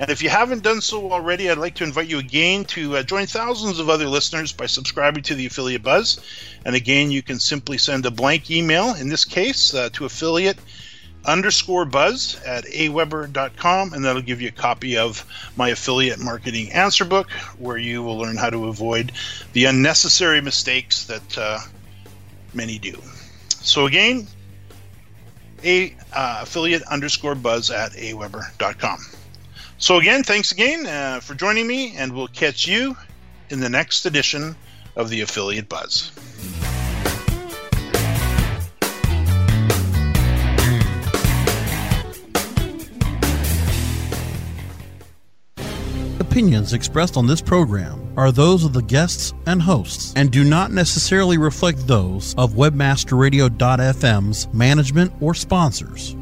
And 0.00 0.10
if 0.10 0.22
you 0.22 0.28
haven't 0.28 0.62
done 0.62 0.80
so 0.80 1.10
already, 1.10 1.50
I'd 1.50 1.58
like 1.58 1.74
to 1.76 1.84
invite 1.84 2.08
you 2.08 2.18
again 2.18 2.64
to 2.66 2.98
uh, 2.98 3.02
join 3.02 3.26
thousands 3.26 3.80
of 3.80 3.88
other 3.88 4.06
listeners 4.06 4.52
by 4.52 4.66
subscribing 4.66 5.24
to 5.24 5.34
the 5.34 5.46
Affiliate 5.46 5.82
Buzz. 5.82 6.20
And 6.64 6.76
again, 6.76 7.10
you 7.10 7.22
can 7.22 7.40
simply 7.40 7.78
send 7.78 8.06
a 8.06 8.10
blank 8.10 8.50
email, 8.50 8.94
in 8.94 9.08
this 9.08 9.24
case, 9.24 9.74
uh, 9.74 9.90
to 9.94 10.04
affiliate 10.04 10.58
underscore 11.24 11.84
buzz 11.84 12.40
at 12.46 12.64
aweber.com, 12.64 13.92
and 13.92 14.04
that'll 14.04 14.22
give 14.22 14.40
you 14.40 14.48
a 14.48 14.52
copy 14.52 14.96
of 14.96 15.24
my 15.56 15.70
affiliate 15.70 16.20
marketing 16.20 16.72
answer 16.72 17.04
book, 17.04 17.30
where 17.58 17.76
you 17.76 18.02
will 18.02 18.18
learn 18.18 18.36
how 18.36 18.50
to 18.50 18.68
avoid 18.68 19.12
the 19.52 19.64
unnecessary 19.64 20.40
mistakes 20.40 21.04
that 21.06 21.38
uh, 21.38 21.58
many 22.54 22.78
do. 22.78 23.00
So 23.48 23.86
again, 23.86 24.28
a 25.64 25.94
uh, 26.12 26.40
affiliate 26.42 26.82
underscore 26.84 27.34
buzz 27.34 27.70
at 27.70 27.92
aweber.com. 27.92 28.98
So, 29.80 29.98
again, 29.98 30.24
thanks 30.24 30.50
again 30.50 30.86
uh, 30.86 31.20
for 31.20 31.34
joining 31.34 31.68
me, 31.68 31.96
and 31.96 32.12
we'll 32.12 32.26
catch 32.28 32.66
you 32.66 32.96
in 33.48 33.60
the 33.60 33.68
next 33.68 34.04
edition 34.06 34.56
of 34.96 35.08
the 35.08 35.20
Affiliate 35.20 35.68
Buzz. 35.68 36.10
Opinions 46.18 46.72
expressed 46.72 47.16
on 47.16 47.26
this 47.26 47.40
program 47.40 48.12
are 48.16 48.32
those 48.32 48.64
of 48.64 48.72
the 48.72 48.82
guests 48.82 49.32
and 49.46 49.62
hosts 49.62 50.12
and 50.16 50.30
do 50.30 50.42
not 50.42 50.72
necessarily 50.72 51.38
reflect 51.38 51.86
those 51.86 52.34
of 52.36 52.54
webmasterradio.fm's 52.54 54.48
management 54.52 55.12
or 55.20 55.34
sponsors. 55.34 56.17